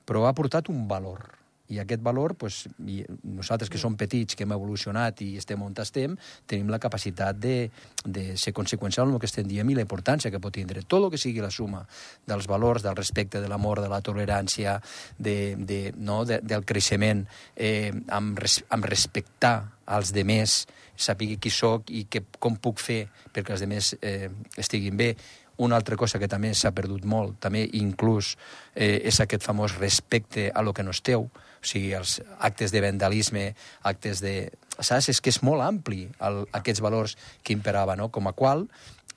però 0.06 0.28
ha 0.28 0.34
portat 0.34 0.70
un 0.70 0.88
valor. 0.88 1.39
I 1.70 1.80
aquest 1.84 2.02
valor, 2.02 2.34
pues, 2.36 2.64
i 2.90 3.04
nosaltres 3.24 3.70
que 3.70 3.78
som 3.78 3.94
petits, 3.98 4.36
que 4.36 4.46
hem 4.46 4.54
evolucionat 4.56 5.22
i 5.22 5.36
estem 5.38 5.62
on 5.62 5.76
estem, 5.80 6.16
tenim 6.50 6.70
la 6.74 6.80
capacitat 6.82 7.38
de, 7.38 7.70
de 8.04 8.36
ser 8.38 8.54
conseqüencial 8.58 9.06
amb 9.06 9.18
el 9.18 9.22
que 9.22 9.30
estem 9.30 9.48
dient 9.48 9.70
i 9.70 9.78
la 9.78 9.86
importància 9.86 10.32
que 10.34 10.42
pot 10.42 10.56
tindre. 10.58 10.82
Tot 10.82 11.04
el 11.04 11.12
que 11.14 11.22
sigui 11.22 11.44
la 11.46 11.52
suma 11.54 11.84
dels 12.28 12.50
valors, 12.50 12.84
del 12.84 12.98
respecte, 12.98 13.42
de 13.42 13.50
l'amor, 13.52 13.84
de 13.84 13.90
la 13.92 14.02
tolerància, 14.02 14.80
de, 15.18 15.56
de, 15.56 15.82
no, 15.98 16.24
de, 16.26 16.40
del 16.42 16.66
creixement, 16.66 17.26
eh, 17.56 17.94
amb, 18.18 18.40
res, 18.42 18.64
amb 18.74 18.90
respectar 18.90 19.56
als 19.90 20.14
demés, 20.14 20.64
saber 21.00 21.38
qui 21.42 21.52
sóc 21.54 21.90
i 21.94 22.06
que, 22.12 22.24
com 22.40 22.58
puc 22.60 22.82
fer 22.82 23.04
perquè 23.34 23.56
els 23.56 23.64
demés 23.64 23.94
eh, 24.02 24.30
estiguin 24.58 24.98
bé. 24.98 25.14
Una 25.60 25.76
altra 25.76 25.98
cosa 26.00 26.20
que 26.20 26.28
també 26.32 26.54
s'ha 26.56 26.72
perdut 26.72 27.04
molt, 27.04 27.36
també 27.44 27.66
inclús, 27.82 28.36
eh, 28.76 29.02
és 29.04 29.20
aquest 29.20 29.44
famós 29.44 29.76
respecte 29.80 30.48
a 30.56 30.64
lo 30.64 30.74
que 30.74 30.86
no 30.88 30.96
és 30.96 31.02
teu, 31.04 31.28
o 31.60 31.68
sigui, 31.68 31.92
els 31.98 32.20
actes 32.40 32.72
de 32.72 32.82
vandalisme, 32.84 33.54
actes 33.84 34.24
de... 34.24 34.36
Saps? 34.80 35.10
És 35.12 35.20
que 35.20 35.32
és 35.34 35.42
molt 35.44 35.64
ampli 35.66 36.06
el, 36.24 36.46
aquests 36.56 36.82
valors 36.84 37.18
que 37.44 37.52
imperaven, 37.56 38.00
no? 38.00 38.08
Com 38.16 38.30
a 38.32 38.36
qual 38.36 38.64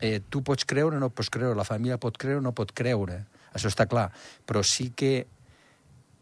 eh, 0.03 0.19
tu 0.29 0.43
pots 0.43 0.67
creure 0.67 0.99
o 0.99 1.03
no 1.03 1.13
pots 1.15 1.31
creure, 1.31 1.55
la 1.59 1.69
família 1.69 2.01
pot 2.03 2.19
creure 2.19 2.43
o 2.43 2.45
no 2.45 2.55
pot 2.57 2.75
creure, 2.75 3.23
això 3.55 3.71
està 3.71 3.87
clar, 3.87 4.09
però 4.49 4.65
sí 4.67 4.91
que 4.97 5.23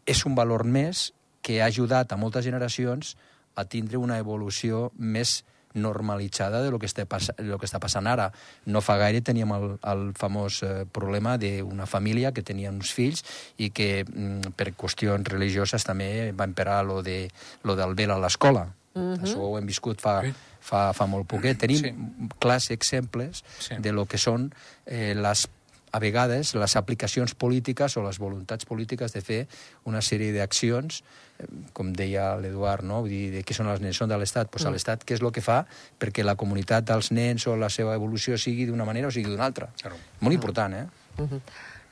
és 0.05 0.25
un 0.27 0.35
valor 0.37 0.63
més 0.67 1.09
que 1.41 1.61
ha 1.61 1.69
ajudat 1.71 2.13
a 2.13 2.19
moltes 2.21 2.45
generacions 2.45 3.15
a 3.57 3.65
tindre 3.65 3.97
una 3.97 4.19
evolució 4.21 4.89
més 4.97 5.41
normalitzada 5.73 6.61
de 6.61 6.71
lo 6.71 6.79
que, 6.79 6.87
pass 7.05 7.31
lo 7.37 7.57
que 7.59 7.65
està 7.65 7.79
passant 7.79 8.07
ara. 8.07 8.31
No 8.65 8.81
fa 8.81 8.97
gaire 8.97 9.21
teníem 9.21 9.51
el, 9.55 9.77
el 9.83 10.03
famós 10.17 10.61
eh, 10.63 10.85
problema 10.91 11.37
d'una 11.37 11.85
família 11.85 12.31
que 12.31 12.43
tenia 12.43 12.71
uns 12.71 12.91
fills 12.93 13.23
i 13.57 13.69
que 13.69 14.03
mm, 14.05 14.53
per 14.55 14.73
qüestions 14.73 15.27
religioses 15.27 15.83
també 15.83 16.31
va 16.31 16.47
imperar 16.49 16.83
lo, 16.85 17.01
de, 17.03 17.29
lo 17.63 17.75
del 17.75 17.95
vel 17.95 18.11
a 18.11 18.19
l'escola. 18.19 18.67
Mm 18.93 19.01
-hmm. 19.01 19.23
Això 19.23 19.39
ho 19.39 19.57
hem 19.57 19.65
viscut 19.65 20.01
fa, 20.01 20.21
Sí. 20.21 20.33
fa, 20.59 20.93
fa 20.93 21.05
molt 21.05 21.27
poquet. 21.27 21.57
Tenim 21.57 21.77
Sí. 21.77 21.93
clars 22.39 22.71
exemples 22.71 23.43
sí. 23.59 23.75
de 23.79 23.91
lo 23.91 24.05
que 24.05 24.17
són 24.17 24.53
eh, 24.85 25.15
les 25.15 25.47
a 25.91 25.99
vegades 25.99 26.53
les 26.55 26.75
aplicacions 26.79 27.33
polítiques 27.35 27.97
o 27.97 28.03
les 28.05 28.19
voluntats 28.19 28.65
polítiques 28.65 29.13
de 29.13 29.21
fer 29.21 29.39
una 29.89 30.01
sèrie 30.01 30.31
d'accions, 30.35 31.01
eh, 31.39 31.47
com 31.73 31.91
deia 31.93 32.35
l'Eduard, 32.39 32.85
no? 32.87 33.01
Vull 33.03 33.11
dir, 33.11 33.25
de 33.35 33.43
què 33.43 33.55
són 33.57 33.69
els 33.71 33.83
nens? 33.83 33.99
Són 33.99 34.09
de 34.11 34.17
l'Estat. 34.17 34.49
Pues 34.51 34.65
mm. 34.65 34.75
l'Estat 34.77 35.05
què 35.05 35.17
és 35.17 35.23
el 35.23 35.33
que 35.35 35.43
fa 35.43 35.61
perquè 35.99 36.23
la 36.23 36.37
comunitat 36.39 36.87
dels 36.87 37.11
nens 37.11 37.47
o 37.47 37.57
la 37.59 37.69
seva 37.69 37.95
evolució 37.99 38.39
sigui 38.39 38.69
d'una 38.69 38.87
manera 38.87 39.11
o 39.11 39.11
sigui 39.11 39.29
d'una 39.29 39.45
altra. 39.45 39.71
Claro. 39.81 39.99
Molt 40.21 40.39
important, 40.39 40.79
eh? 40.79 40.87
Mhm. 41.19 41.43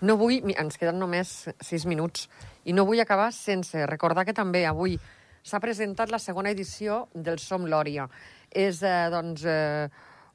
No 0.07 0.15
vull... 0.15 0.39
Ens 0.55 0.77
queden 0.79 0.99
només 0.99 1.49
sis 1.59 1.85
minuts 1.85 2.29
i 2.63 2.73
no 2.73 2.85
vull 2.88 3.01
acabar 3.03 3.33
sense 3.35 3.85
recordar 3.89 4.23
que 4.27 4.35
també 4.35 4.63
avui 4.65 4.95
s'ha 5.43 5.59
presentat 5.59 6.12
la 6.12 6.19
segona 6.19 6.53
edició 6.55 7.07
del 7.13 7.39
Som 7.39 7.67
Lòria. 7.67 8.07
És, 8.49 8.81
eh, 8.83 9.09
doncs, 9.12 9.43
eh, 9.43 9.89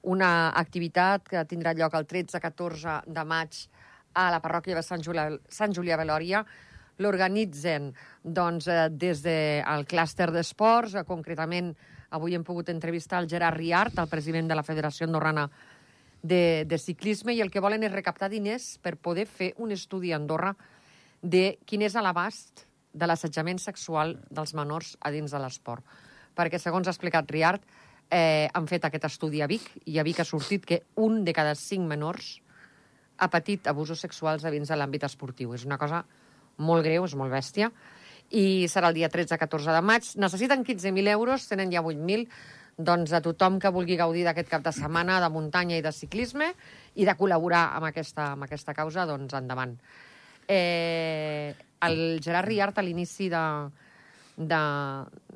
una 0.05 0.51
activitat 0.57 1.27
que 1.29 1.45
tindrà 1.49 1.75
lloc 1.77 1.95
el 1.97 2.07
13-14 2.07 3.01
de 3.07 3.25
maig 3.25 3.59
a 4.15 4.29
la 4.31 4.41
parròquia 4.45 4.77
de 4.79 4.85
Sant 4.87 5.03
Julià, 5.03 5.29
Sant 5.49 5.75
Julià 5.75 5.99
de 5.99 6.07
Lòria. 6.09 6.45
L'organitzen 7.03 7.91
doncs, 8.23 8.69
eh, 8.69 8.89
des 8.91 9.23
del 9.25 9.87
clúster 9.91 10.31
d'esports, 10.31 10.95
eh, 10.95 11.05
concretament 11.05 11.75
avui 12.11 12.35
hem 12.35 12.45
pogut 12.45 12.69
entrevistar 12.71 13.21
el 13.23 13.29
Gerard 13.29 13.59
Riart, 13.59 13.99
el 13.99 14.09
president 14.09 14.49
de 14.49 14.55
la 14.55 14.63
Federació 14.63 15.07
Andorrana 15.07 15.49
de, 16.23 16.65
de 16.67 16.79
ciclisme 16.79 17.35
i 17.35 17.43
el 17.43 17.51
que 17.51 17.61
volen 17.61 17.83
és 17.83 17.93
recaptar 17.93 18.31
diners 18.31 18.79
per 18.79 18.97
poder 18.97 19.27
fer 19.27 19.53
un 19.59 19.75
estudi 19.75 20.13
a 20.13 20.17
Andorra 20.17 20.55
de 21.21 21.59
quin 21.67 21.83
és 21.83 21.97
l'abast 21.99 22.67
de 22.95 23.09
l'assetjament 23.09 23.59
sexual 23.59 24.15
dels 24.31 24.55
menors 24.55 24.95
a 25.01 25.11
dins 25.11 25.33
de 25.33 25.41
l'esport. 25.43 25.83
Perquè, 26.35 26.59
segons 26.59 26.87
ha 26.87 26.95
explicat 26.95 27.31
Riart, 27.31 27.65
eh, 28.11 28.49
han 28.53 28.67
fet 28.71 28.85
aquest 28.85 29.09
estudi 29.11 29.43
a 29.43 29.49
Vic 29.51 29.71
i 29.91 29.99
a 29.99 30.05
Vic 30.07 30.21
ha 30.21 30.29
sortit 30.29 30.67
que 30.67 30.83
un 31.01 31.23
de 31.25 31.33
cada 31.37 31.55
cinc 31.59 31.87
menors 31.89 32.39
ha 33.19 33.31
patit 33.31 33.67
abusos 33.71 34.01
sexuals 34.03 34.45
a 34.45 34.53
dins 34.53 34.69
de 34.69 34.77
l'àmbit 34.77 35.05
esportiu. 35.07 35.55
És 35.55 35.65
una 35.65 35.79
cosa 35.79 36.05
molt 36.59 36.85
greu, 36.87 37.07
és 37.07 37.15
molt 37.19 37.33
bèstia. 37.33 37.71
I 38.35 38.67
serà 38.71 38.91
el 38.91 38.99
dia 38.99 39.11
13-14 39.13 39.75
de 39.75 39.83
maig. 39.85 40.11
Necessiten 40.19 40.65
15.000 40.67 41.13
euros, 41.15 41.47
tenen 41.49 41.73
ja 41.73 41.83
8.000. 41.83 42.27
Doncs 42.75 43.13
a 43.15 43.21
tothom 43.23 43.61
que 43.63 43.71
vulgui 43.71 43.97
gaudir 43.97 44.25
d'aquest 44.27 44.51
cap 44.51 44.65
de 44.65 44.73
setmana 44.75 45.21
de 45.23 45.31
muntanya 45.31 45.79
i 45.79 45.85
de 45.85 45.93
ciclisme 45.95 46.51
i 46.99 47.07
de 47.07 47.15
col·laborar 47.15 47.69
amb 47.77 47.87
aquesta, 47.87 48.33
amb 48.35 48.49
aquesta 48.49 48.75
causa, 48.75 49.07
doncs 49.07 49.37
endavant. 49.39 49.77
Eh, 50.49 51.55
el 51.87 52.19
Gerard 52.25 52.49
Riart, 52.49 52.79
a 52.79 52.83
l'inici 52.83 53.29
de, 53.31 53.45
de, 54.37 54.63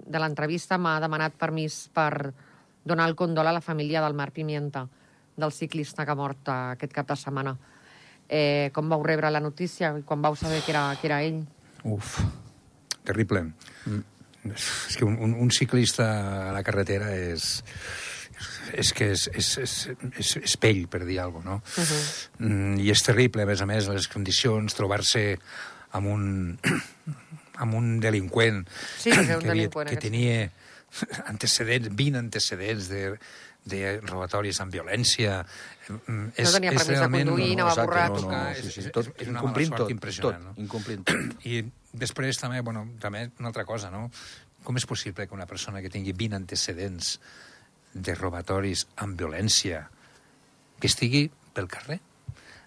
de 0.02 0.18
l'entrevista, 0.18 0.80
m'ha 0.82 0.98
demanat 1.04 1.38
permís 1.38 1.84
per 1.94 2.10
donar 2.84 3.08
el 3.08 3.16
condol 3.16 3.46
a 3.46 3.52
la 3.52 3.60
família 3.60 4.02
del 4.02 4.14
Marc 4.14 4.34
Pimienta, 4.34 4.88
del 5.36 5.52
ciclista 5.52 6.04
que 6.04 6.12
ha 6.12 6.18
mort 6.18 6.48
eh, 6.48 6.58
aquest 6.76 6.92
cap 6.92 7.08
de 7.08 7.16
setmana. 7.16 7.56
Eh, 8.28 8.70
com 8.76 8.88
vau 8.90 9.02
rebre 9.06 9.30
la 9.32 9.40
notícia 9.40 9.94
i 9.96 10.04
quan 10.04 10.20
vau 10.22 10.36
saber 10.36 10.60
que 10.66 10.74
era, 10.74 10.90
que 11.00 11.08
era 11.08 11.22
ell? 11.24 11.40
Uf, 11.88 12.18
terrible. 13.06 13.46
Mm. 13.86 14.04
És 14.52 14.96
que 14.96 15.04
un, 15.04 15.16
un, 15.34 15.50
ciclista 15.50 16.04
a 16.48 16.52
la 16.54 16.62
carretera 16.64 17.10
és, 17.16 17.62
és 18.72 18.92
que 18.96 19.10
és, 19.14 19.26
és, 19.32 19.48
és, 19.64 19.74
és, 20.14 20.34
és 20.42 20.56
pell, 20.60 20.84
per 20.90 21.02
dir 21.08 21.18
alguna 21.20 21.58
cosa, 21.58 21.74
no? 21.74 21.82
Uh 21.82 21.88
-huh. 21.88 22.46
mm, 22.48 22.78
I 22.80 22.90
és 22.90 23.02
terrible, 23.02 23.42
a 23.42 23.46
més 23.46 23.60
a 23.60 23.66
més, 23.66 23.88
les 23.88 24.08
condicions, 24.08 24.74
trobar-se 24.74 25.38
amb 25.92 26.06
un, 26.06 26.58
amb 27.62 27.74
un 27.74 28.00
delinqüent 28.00 28.66
Sí, 28.98 29.10
que 29.10 29.20
un 29.20 29.26
que, 29.26 29.32
havia, 29.32 29.48
delinqüent, 29.48 29.88
que 29.88 29.96
aquest. 29.96 30.12
tenia 30.12 30.50
antecedents, 31.32 31.88
20 31.94 32.18
antecedents 32.18 32.88
de, 32.88 33.02
de 33.68 33.80
robatoris 34.00 34.60
amb 34.64 34.72
violència. 34.72 35.42
Mm, 35.88 36.30
No 36.38 36.52
tenia 36.52 36.72
permís 36.72 36.86
de 36.88 36.94
realment- 36.96 37.28
conduir, 37.32 37.52
anava 37.56 37.70
exacte, 37.74 37.88
borratxo. 37.90 38.26
No, 38.28 38.32
no, 38.32 38.50
És- 38.50 38.62
sí, 38.64 38.70
sí, 38.72 38.80
és- 38.86 38.92
tot, 38.92 39.08
és 39.16 39.28
una 39.28 39.38
incomplint 39.40 39.70
mala 39.70 39.78
sort 39.78 39.86
tot, 39.88 39.90
impressionant, 39.96 40.44
tot, 40.44 40.56
no? 40.56 40.62
incomplint 40.64 41.04
tot. 41.04 41.44
I 41.52 41.62
després 41.92 42.38
també, 42.40 42.60
bueno, 42.62 42.86
també 43.00 43.30
una 43.38 43.48
altra 43.52 43.64
cosa, 43.68 43.90
no? 43.90 44.10
Com 44.64 44.76
és 44.76 44.86
possible 44.86 45.26
que 45.28 45.34
una 45.34 45.46
persona 45.46 45.80
que 45.80 45.88
tingui 45.90 46.12
20 46.12 46.36
antecedents 46.36 47.18
de 47.94 48.14
robatoris 48.14 48.86
amb 48.96 49.16
violència 49.18 49.86
que 50.78 50.86
estigui 50.90 51.30
pel 51.54 51.68
carrer. 51.68 52.00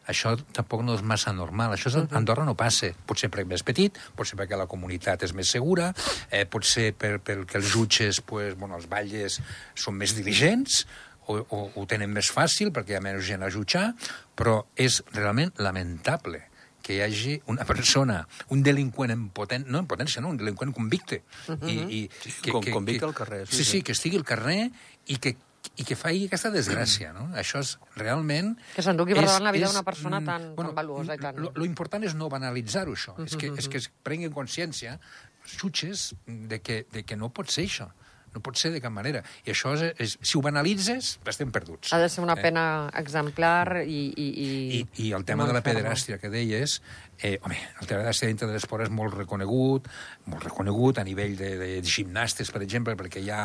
Això 0.10 0.34
tampoc 0.56 0.82
no 0.84 0.96
és 0.98 1.04
massa 1.06 1.34
normal. 1.34 1.76
Això 1.76 1.92
a 1.94 2.08
Andorra 2.18 2.46
no 2.48 2.56
passa. 2.58 2.90
Potser 3.06 3.30
perquè 3.30 3.46
és 3.46 3.52
més 3.54 3.64
petit, 3.64 4.00
potser 4.18 4.40
perquè 4.40 4.58
la 4.58 4.68
comunitat 4.72 5.24
és 5.28 5.36
més 5.38 5.50
segura, 5.50 5.92
eh, 6.30 6.46
potser 6.46 6.92
per, 6.98 7.20
perquè 7.22 7.62
els 7.62 7.70
jutges, 7.70 8.22
pues, 8.26 8.58
bueno, 8.58 8.80
els 8.80 8.90
batlles 8.90 9.40
són 9.76 10.00
més 10.02 10.16
diligents, 10.18 10.86
o, 11.28 11.38
o 11.38 11.60
ho 11.76 11.86
tenen 11.86 12.12
més 12.12 12.32
fàcil 12.34 12.72
perquè 12.74 12.96
hi 12.96 13.00
ha 13.00 13.04
menys 13.04 13.28
gent 13.28 13.46
a 13.46 13.52
jutjar, 13.54 13.92
però 14.36 14.64
és 14.76 15.04
realment 15.14 15.54
lamentable 15.62 16.48
que 16.82 16.96
hi 16.96 17.02
hagi 17.06 17.36
una 17.52 17.66
persona, 17.66 18.24
un 18.50 18.64
delinqüent 18.66 19.14
en 19.14 19.28
poten... 19.30 19.68
no 19.70 19.84
en 19.84 19.88
potència, 19.90 20.22
no, 20.24 20.32
un 20.34 20.40
delinqüent 20.40 20.74
convicte. 20.74 21.22
Uh 21.48 21.56
-huh. 21.56 21.70
I, 21.70 22.02
i 22.02 22.10
que, 22.42 22.52
com, 22.52 22.64
que, 22.64 22.72
convicte 22.72 23.06
al 23.06 23.14
carrer. 23.14 23.46
Sí, 23.48 23.58
sí, 23.58 23.64
sí, 23.64 23.82
que 23.84 23.92
estigui 23.92 24.18
al 24.18 24.26
carrer 24.26 24.72
i 25.06 25.18
que 25.18 25.38
i 25.78 25.86
que 25.88 25.96
faci 25.96 26.26
aquesta 26.28 26.50
desgràcia, 26.54 27.12
no? 27.16 27.28
Això 27.38 27.62
és 27.64 27.76
realment... 27.96 28.56
Que 28.76 28.84
s'endugui 28.86 29.16
per 29.18 29.26
davant 29.26 29.46
la 29.46 29.54
vida 29.56 29.70
d'una 29.70 29.84
persona 29.88 30.20
tan, 30.26 30.52
bueno, 30.58 30.72
tan 30.72 30.80
valuosa 30.82 31.18
i 31.18 31.22
tan... 31.22 31.38
Lo, 31.42 31.52
lo 31.56 31.68
important 31.68 32.04
és 32.08 32.16
no 32.18 32.30
banalitzar-ho, 32.34 32.96
això. 32.98 33.14
Uh 33.16 33.24
-huh. 33.24 33.30
és, 33.30 33.36
que, 33.38 33.52
és 33.58 33.68
que 33.68 33.78
es 33.78 33.90
prenguin 34.04 34.34
consciència 34.34 35.00
els 35.44 35.58
jutges 35.58 36.14
de 36.26 36.62
que, 36.62 36.86
de 36.92 37.04
que 37.04 37.16
no 37.16 37.30
pot 37.30 37.50
ser 37.50 37.66
això. 37.66 37.92
No 38.32 38.40
pot 38.40 38.56
ser 38.56 38.72
de 38.72 38.80
cap 38.80 38.94
manera. 38.94 39.24
I 39.46 39.52
això, 39.52 39.74
és, 39.76 39.94
és, 40.00 40.18
si 40.22 40.38
ho 40.38 40.42
banalitzes, 40.42 41.18
estem 41.28 41.52
perduts. 41.52 41.92
Ha 41.92 42.00
de 42.00 42.08
ser 42.10 42.24
una 42.24 42.38
eh? 42.40 42.44
pena 42.46 42.66
eh? 42.88 43.00
exemplar 43.02 43.82
i... 43.84 44.02
I, 44.12 44.28
i, 44.28 44.50
I, 44.80 44.84
i 45.08 45.12
el 45.18 45.26
tema 45.28 45.48
de 45.48 45.56
la 45.56 45.64
pederàstia 45.66 46.20
que 46.22 46.32
deies, 46.32 46.80
eh, 47.22 47.40
home, 47.44 47.58
el 47.82 47.88
tema 47.88 48.02
de 48.02 48.08
la 48.08 48.28
dintre 48.28 48.48
de 48.48 48.54
l'esport 48.56 48.86
és 48.86 48.92
molt 48.94 49.16
reconegut, 49.18 49.88
molt 50.32 50.46
reconegut 50.48 51.02
a 51.02 51.06
nivell 51.08 51.36
de, 51.40 51.52
de 51.60 51.70
gimnastes, 51.84 52.52
per 52.54 52.62
exemple, 52.66 52.96
perquè 53.00 53.24
ja 53.26 53.44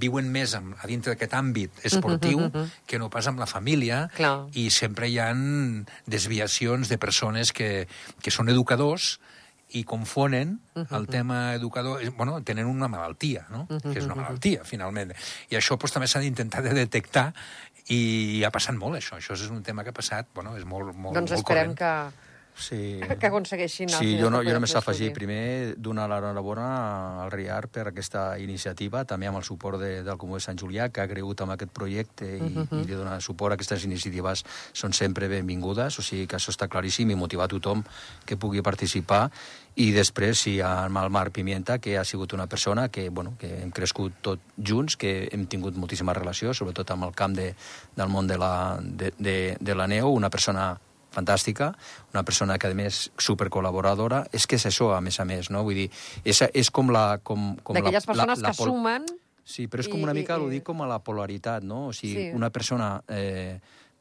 viuen 0.00 0.30
més 0.32 0.54
amb, 0.58 0.76
a 0.78 0.90
dintre 0.90 1.14
d'aquest 1.14 1.34
àmbit 1.34 1.82
esportiu 1.84 2.38
uh 2.38 2.44
-huh, 2.44 2.54
uh 2.54 2.62
-huh. 2.62 2.86
que 2.86 2.98
no 2.98 3.10
pas 3.10 3.26
amb 3.26 3.38
la 3.38 3.46
família, 3.46 4.08
Clar. 4.14 4.46
i 4.52 4.70
sempre 4.70 5.08
hi 5.08 5.18
han 5.18 5.86
desviacions 6.06 6.88
de 6.88 6.98
persones 6.98 7.52
que, 7.52 7.88
que 8.22 8.30
són 8.30 8.48
educadors 8.48 9.18
i 9.70 9.84
confonen 9.84 10.60
uh 10.74 10.82
-huh. 10.82 10.96
el 10.96 11.06
tema 11.06 11.54
educador... 11.54 12.00
Bueno, 12.16 12.42
tenen 12.42 12.66
una 12.66 12.88
malaltia, 12.88 13.46
no? 13.50 13.66
Uh 13.68 13.76
-huh. 13.76 13.92
Que 13.92 13.98
és 13.98 14.04
una 14.04 14.14
malaltia, 14.14 14.64
finalment. 14.64 15.12
I 15.50 15.56
això 15.56 15.76
pues, 15.76 15.92
també 15.92 16.06
s'ha 16.06 16.20
d'intentar 16.20 16.62
de 16.62 16.74
detectar 16.74 17.34
i 17.88 18.42
ha 18.44 18.50
passat 18.50 18.74
molt, 18.74 18.96
això. 18.96 19.16
Això 19.16 19.34
és 19.34 19.50
un 19.50 19.62
tema 19.62 19.82
que 19.82 19.90
ha 19.90 19.92
passat, 19.92 20.26
bueno, 20.34 20.56
és 20.56 20.64
molt, 20.64 20.94
molt, 20.94 21.14
doncs 21.14 21.30
molt 21.30 21.40
esperem 21.40 21.74
corrent. 21.74 21.78
que 21.78 22.27
sí. 22.58 23.00
que 23.20 23.26
aconsegueixin... 23.28 23.88
Sí, 23.88 24.16
jo, 24.20 24.30
no, 24.30 24.42
jo 24.44 24.54
només 24.54 24.74
afegir 24.78 25.12
primer 25.16 25.74
donar 25.76 26.08
l'enhorabona 26.10 26.68
al 27.24 27.32
RIAR 27.32 27.68
per 27.72 27.88
aquesta 27.90 28.24
iniciativa, 28.42 29.04
també 29.08 29.30
amb 29.30 29.40
el 29.40 29.46
suport 29.46 29.80
de, 29.80 30.02
del 30.06 30.18
Comú 30.20 30.38
de 30.38 30.44
Sant 30.44 30.58
Julià, 30.60 30.90
que 30.92 31.02
ha 31.02 31.08
cregut 31.10 31.44
en 31.44 31.54
aquest 31.54 31.72
projecte 31.74 32.26
i, 32.36 32.40
uh 32.42 32.66
-huh. 32.66 32.82
i 32.82 32.86
li 32.86 32.94
dona 32.94 33.20
suport 33.20 33.52
a 33.52 33.54
aquestes 33.54 33.84
iniciatives 33.84 34.44
són 34.72 34.92
sempre 34.92 35.28
benvingudes, 35.28 35.98
o 35.98 36.02
sigui 36.02 36.26
que 36.26 36.36
això 36.36 36.50
està 36.50 36.68
claríssim 36.68 37.10
i 37.10 37.14
motivar 37.14 37.48
tothom 37.48 37.84
que 38.24 38.36
pugui 38.36 38.62
participar 38.62 39.30
i 39.78 39.92
després 39.94 40.40
sí, 40.42 40.56
amb 40.60 40.98
el 40.98 41.10
Marc 41.14 41.32
Pimienta, 41.32 41.78
que 41.78 41.96
ha 41.98 42.04
sigut 42.04 42.32
una 42.32 42.48
persona 42.48 42.88
que, 42.88 43.10
bueno, 43.10 43.36
que 43.38 43.62
hem 43.62 43.70
crescut 43.70 44.12
tot 44.20 44.40
junts, 44.56 44.96
que 44.96 45.28
hem 45.30 45.46
tingut 45.46 45.76
moltíssima 45.76 46.12
relació, 46.12 46.52
sobretot 46.52 46.90
amb 46.90 47.04
el 47.04 47.14
camp 47.14 47.36
de, 47.36 47.54
del 47.94 48.08
món 48.08 48.26
de 48.26 48.38
la, 48.38 48.78
de, 48.82 49.12
de, 49.18 49.56
de 49.60 49.74
la 49.74 49.86
neu, 49.86 50.10
una 50.10 50.30
persona 50.30 50.72
fantàstica, 51.14 51.72
una 52.12 52.24
persona 52.26 52.58
que, 52.60 52.70
a 52.70 52.76
més, 52.78 53.06
supercol·laboradora. 53.18 54.24
És 54.34 54.46
que 54.46 54.58
és 54.60 54.68
això, 54.68 54.92
a 54.96 55.00
més 55.04 55.20
a 55.20 55.26
més, 55.28 55.50
no? 55.54 55.64
Vull 55.66 55.84
dir, 55.84 55.88
és, 56.24 56.42
és 56.52 56.70
com 56.74 56.92
la... 56.94 57.18
Com, 57.22 57.54
com 57.62 57.78
D'aquelles 57.78 58.06
persones 58.08 58.42
la, 58.42 58.50
la, 58.50 58.54
que 58.54 58.68
sumen... 58.70 59.08
Sí, 59.48 59.64
però 59.64 59.80
és 59.80 59.88
com 59.88 60.02
una 60.04 60.12
mica, 60.12 60.36
i, 60.36 60.42
i... 60.42 60.44
ho 60.44 60.50
dic 60.52 60.64
com 60.66 60.82
a 60.84 60.86
la 60.90 60.98
polaritat, 61.00 61.64
no? 61.64 61.86
O 61.88 61.92
sigui, 61.96 62.28
sí. 62.28 62.32
una 62.36 62.52
persona... 62.52 62.98
Eh, 63.08 63.58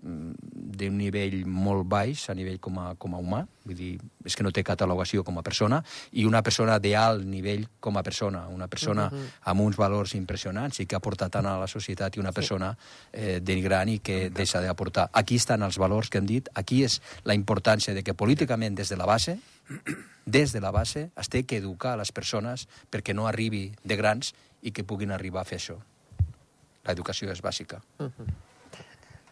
d'un 0.07 0.97
nivell 0.97 1.41
molt 1.45 1.87
baix 1.89 2.27
a 2.29 2.35
nivell 2.37 2.59
com 2.63 2.77
a, 2.79 2.93
com 2.99 3.15
a 3.15 3.19
humà, 3.21 3.41
vull 3.65 3.75
dir, 3.75 3.89
és 4.25 4.35
que 4.37 4.45
no 4.45 4.53
té 4.55 4.63
catalogació 4.63 5.23
com 5.27 5.39
a 5.39 5.43
persona, 5.43 5.81
i 6.13 6.25
una 6.27 6.41
persona 6.45 6.77
d'alt 6.83 7.25
nivell 7.27 7.65
com 7.83 7.97
a 7.97 8.03
persona, 8.05 8.45
una 8.53 8.67
persona 8.67 9.07
uh 9.07 9.13
-huh. 9.13 9.27
amb 9.51 9.61
uns 9.61 9.77
valors 9.77 10.15
impressionants 10.15 10.79
i 10.79 10.85
que 10.85 10.95
aporta 10.95 11.29
tant 11.29 11.45
a 11.45 11.57
la 11.59 11.67
societat 11.67 12.15
i 12.15 12.19
una 12.19 12.31
persona 12.31 12.77
eh, 13.11 13.39
de 13.41 13.61
gran 13.61 13.89
i 13.89 13.99
que 13.99 14.29
deixa 14.29 14.61
d'aportar. 14.61 15.09
Aquí 15.13 15.35
estan 15.35 15.63
els 15.63 15.77
valors 15.77 16.09
que 16.09 16.17
hem 16.17 16.25
dit, 16.25 16.49
aquí 16.53 16.83
és 16.83 17.01
la 17.23 17.33
importància 17.33 17.93
de 17.93 18.03
que 18.03 18.13
políticament 18.13 18.75
des 18.75 18.89
de 18.89 18.97
la 18.97 19.05
base 19.05 19.39
des 20.25 20.51
de 20.53 20.61
la 20.61 20.71
base 20.71 21.09
es 21.15 21.29
té 21.29 21.43
que 21.43 21.57
educar 21.57 21.93
a 21.93 21.97
les 21.97 22.11
persones 22.11 22.67
perquè 22.91 23.13
no 23.13 23.27
arribi 23.27 23.71
de 23.83 23.95
grans 23.95 24.33
i 24.61 24.71
que 24.71 24.83
puguin 24.83 25.11
arribar 25.11 25.41
a 25.41 25.45
fer 25.45 25.59
això. 25.59 25.77
L'educació 26.87 27.31
és 27.31 27.41
bàsica. 27.41 27.81
Uh 27.99 28.07
-huh. 28.07 28.27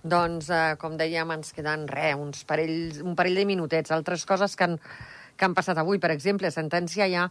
Doncs, 0.05 0.51
eh, 0.53 0.75
com 0.77 0.99
dèiem, 0.99 1.31
ens 1.33 1.49
queden 1.55 1.87
re, 1.89 2.11
uns 2.13 2.43
parells, 2.45 2.99
un 3.01 3.15
parell 3.17 3.39
de 3.41 3.45
minutets. 3.49 3.89
Altres 3.91 4.25
coses 4.29 4.53
que 4.55 4.67
han, 4.67 4.75
que 5.35 5.47
han 5.47 5.55
passat 5.57 5.79
avui, 5.81 5.97
per 5.97 6.11
exemple, 6.13 6.51
sentència 6.53 7.07
ja 7.09 7.25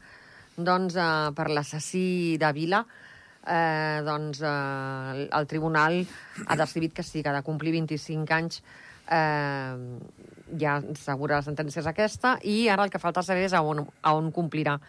doncs, 0.57 0.97
eh, 0.99 1.31
per 1.37 1.51
l'assassí 1.55 2.37
de 2.39 2.51
Vila, 2.57 2.85
eh, 3.47 4.03
doncs, 4.03 4.43
eh, 4.43 5.29
el 5.31 5.47
tribunal 5.47 6.01
ha 6.47 6.57
decidit 6.57 6.93
que 6.93 7.05
sí, 7.05 7.23
que 7.23 7.29
ha 7.29 7.39
de 7.39 7.45
complir 7.47 7.73
25 7.79 8.35
anys. 8.35 8.63
Eh, 9.07 9.77
ja 10.59 10.81
segura 10.99 11.37
la 11.37 11.47
sentència 11.47 11.81
és 11.81 11.87
aquesta, 11.87 12.39
i 12.43 12.69
ara 12.69 12.83
el 12.85 12.91
que 12.91 12.99
falta 12.99 13.23
saber 13.23 13.45
és 13.45 13.55
a 13.55 13.63
on, 13.63 13.87
a 14.03 14.15
on 14.15 14.33
complirà 14.33 14.81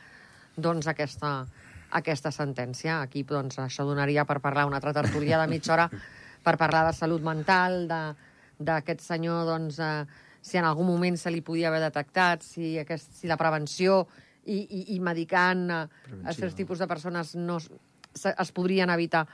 doncs, 0.57 0.87
aquesta, 0.87 1.45
aquesta 1.91 2.31
sentència. 2.31 3.01
Aquí 3.01 3.23
doncs, 3.23 3.59
això 3.59 3.85
donaria 3.85 4.25
per 4.25 4.41
parlar 4.41 4.65
una 4.65 4.81
altra 4.81 4.93
tertúlia 4.93 5.37
de 5.37 5.47
mitja 5.53 5.73
hora 5.73 5.89
per 6.45 6.55
parlar 6.61 6.85
de 6.87 6.93
salut 6.93 7.23
mental, 7.25 7.85
d'aquest 7.89 9.01
senyor, 9.03 9.43
doncs, 9.49 9.79
eh, 9.81 10.05
si 10.45 10.59
en 10.61 10.67
algun 10.69 10.87
moment 10.87 11.17
se 11.17 11.33
li 11.33 11.41
podia 11.41 11.71
haver 11.71 11.81
detectat, 11.87 12.45
si, 12.45 12.75
aquest, 12.77 13.15
si 13.17 13.27
la 13.27 13.37
prevenció 13.37 14.03
i, 14.45 14.59
i, 14.61 14.81
i 14.95 14.99
medicant 15.01 15.65
a, 15.73 15.81
a 16.23 16.35
certs 16.37 16.53
tipus 16.55 16.83
de 16.83 16.87
persones 16.87 17.33
no, 17.39 17.57
es, 17.57 18.27
es 18.29 18.53
podrien 18.53 18.93
evitar 18.93 19.25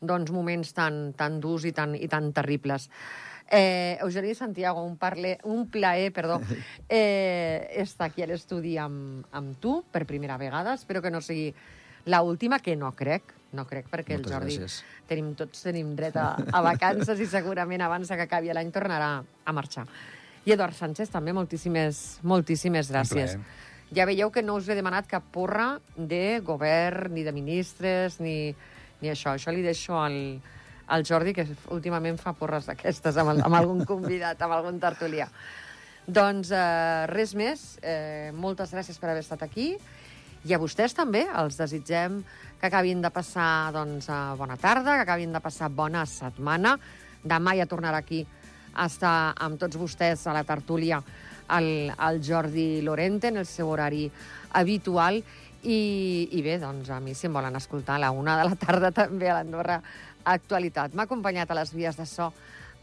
doncs, 0.00 0.30
moments 0.32 0.70
tan, 0.72 1.10
tan 1.18 1.40
durs 1.42 1.66
i 1.68 1.74
tan, 1.76 1.96
i 1.98 2.06
tan 2.08 2.30
terribles. 2.32 2.88
Eh, 3.50 3.98
Eugeni 4.00 4.30
Santiago, 4.38 4.84
un, 4.86 4.94
parle, 4.96 5.34
un 5.44 5.66
plaer 5.68 6.12
perdó, 6.14 6.38
eh, 6.88 7.66
estar 7.82 8.08
aquí 8.08 8.22
a 8.22 8.30
l'estudi 8.30 8.76
amb, 8.78 9.26
amb 9.34 9.58
tu 9.60 9.80
per 9.90 10.06
primera 10.06 10.38
vegada. 10.38 10.78
Espero 10.78 11.02
que 11.02 11.10
no 11.10 11.20
sigui 11.20 11.50
la 12.06 12.22
última, 12.22 12.58
que 12.58 12.76
no 12.76 12.92
crec, 12.96 13.34
no 13.52 13.66
crec, 13.66 13.88
perquè 13.90 14.16
Moltes 14.16 14.30
el 14.30 14.36
Jordi 14.38 14.56
gràcies. 14.56 14.78
tenim, 15.10 15.34
tots 15.34 15.64
tenim 15.66 15.94
dret 15.98 16.16
a, 16.16 16.36
a 16.52 16.62
vacances 16.62 17.20
i 17.20 17.26
segurament 17.26 17.82
abans 17.82 18.08
que 18.08 18.26
acabi 18.26 18.52
l'any 18.54 18.70
tornarà 18.70 19.16
a 19.20 19.52
marxar. 19.52 19.86
I 20.46 20.54
Eduard 20.54 20.74
Sánchez, 20.74 21.10
també 21.12 21.34
moltíssimes, 21.36 22.20
moltíssimes 22.22 22.88
gràcies. 22.90 23.36
Ja 23.92 24.06
veieu 24.06 24.30
que 24.30 24.42
no 24.42 24.54
us 24.56 24.68
he 24.70 24.76
demanat 24.78 25.08
cap 25.10 25.24
porra 25.34 25.80
de 25.96 26.40
govern, 26.46 27.12
ni 27.12 27.24
de 27.26 27.32
ministres, 27.34 28.20
ni, 28.22 28.54
ni 29.02 29.10
això. 29.10 29.34
Això 29.34 29.52
li 29.52 29.64
deixo 29.66 29.98
al, 29.98 30.38
al 30.86 31.04
Jordi, 31.04 31.34
que 31.34 31.44
últimament 31.74 32.16
fa 32.22 32.32
porres 32.38 32.70
d'aquestes 32.70 33.18
amb, 33.18 33.34
el, 33.34 33.42
amb 33.44 33.58
algun 33.58 33.84
convidat, 33.84 34.40
amb 34.46 34.56
algun 34.56 34.78
tertulià. 34.80 35.26
Doncs 36.06 36.54
eh, 36.54 37.06
res 37.10 37.34
més. 37.34 37.66
Eh, 37.82 38.30
moltes 38.32 38.72
gràcies 38.72 38.96
per 38.98 39.10
haver 39.10 39.26
estat 39.26 39.42
aquí. 39.42 39.74
I 40.48 40.54
a 40.56 40.58
vostès 40.60 40.94
també 40.96 41.26
els 41.36 41.58
desitgem 41.60 42.22
que 42.60 42.68
acabin 42.68 43.02
de 43.04 43.10
passar 43.12 43.72
doncs, 43.76 44.06
bona 44.40 44.56
tarda, 44.56 44.94
que 44.96 45.04
acabin 45.04 45.34
de 45.36 45.40
passar 45.40 45.68
bona 45.68 46.06
setmana. 46.08 46.78
Demà 47.20 47.52
ja 47.58 47.66
tornarà 47.68 48.00
aquí 48.00 48.22
a 48.72 48.86
estar 48.86 49.34
amb 49.36 49.60
tots 49.60 49.76
vostès 49.76 50.24
a 50.26 50.32
la 50.32 50.44
tertúlia 50.48 51.02
el, 51.56 51.90
el 51.92 52.20
Jordi 52.24 52.80
Lorente 52.80 53.28
en 53.28 53.36
el 53.42 53.46
seu 53.46 53.68
horari 53.68 54.06
habitual. 54.56 55.20
I, 55.60 55.80
I 56.32 56.40
bé, 56.40 56.56
doncs 56.62 56.88
a 56.88 57.00
mi 57.04 57.12
si 57.12 57.28
em 57.28 57.36
volen 57.36 57.58
escoltar 57.58 57.98
a 57.98 58.04
la 58.06 58.10
una 58.16 58.38
de 58.38 58.46
la 58.48 58.56
tarda 58.56 58.92
també 59.02 59.28
a 59.28 59.40
l'Andorra 59.40 59.76
Actualitat. 60.24 60.94
M'ha 60.96 61.04
acompanyat 61.04 61.50
a 61.52 61.58
les 61.60 61.74
vies 61.76 62.00
de 62.00 62.06
so 62.08 62.30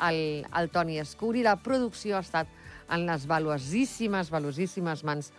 el, 0.05 0.45
el 0.45 0.69
Toni 0.69 0.99
Escuri. 1.01 1.41
La 1.45 1.57
producció 1.57 2.19
ha 2.19 2.25
estat 2.25 2.53
en 2.93 3.07
les 3.09 3.25
valuosíssimes, 3.25 4.29
valuosíssimes 4.29 5.01
mans 5.09 5.31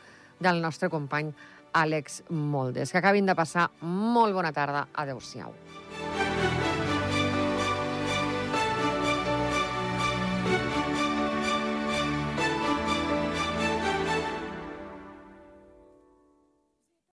del 0.42 0.58
nostre 0.62 0.90
company 0.90 1.30
Àlex 1.72 2.22
Moldes. 2.30 2.92
Que 2.92 3.02
acabin 3.02 3.26
de 3.26 3.36
passar 3.38 3.70
molt 3.82 4.34
bona 4.34 4.52
tarda. 4.52 4.86
Adéu-siau. 4.94 5.54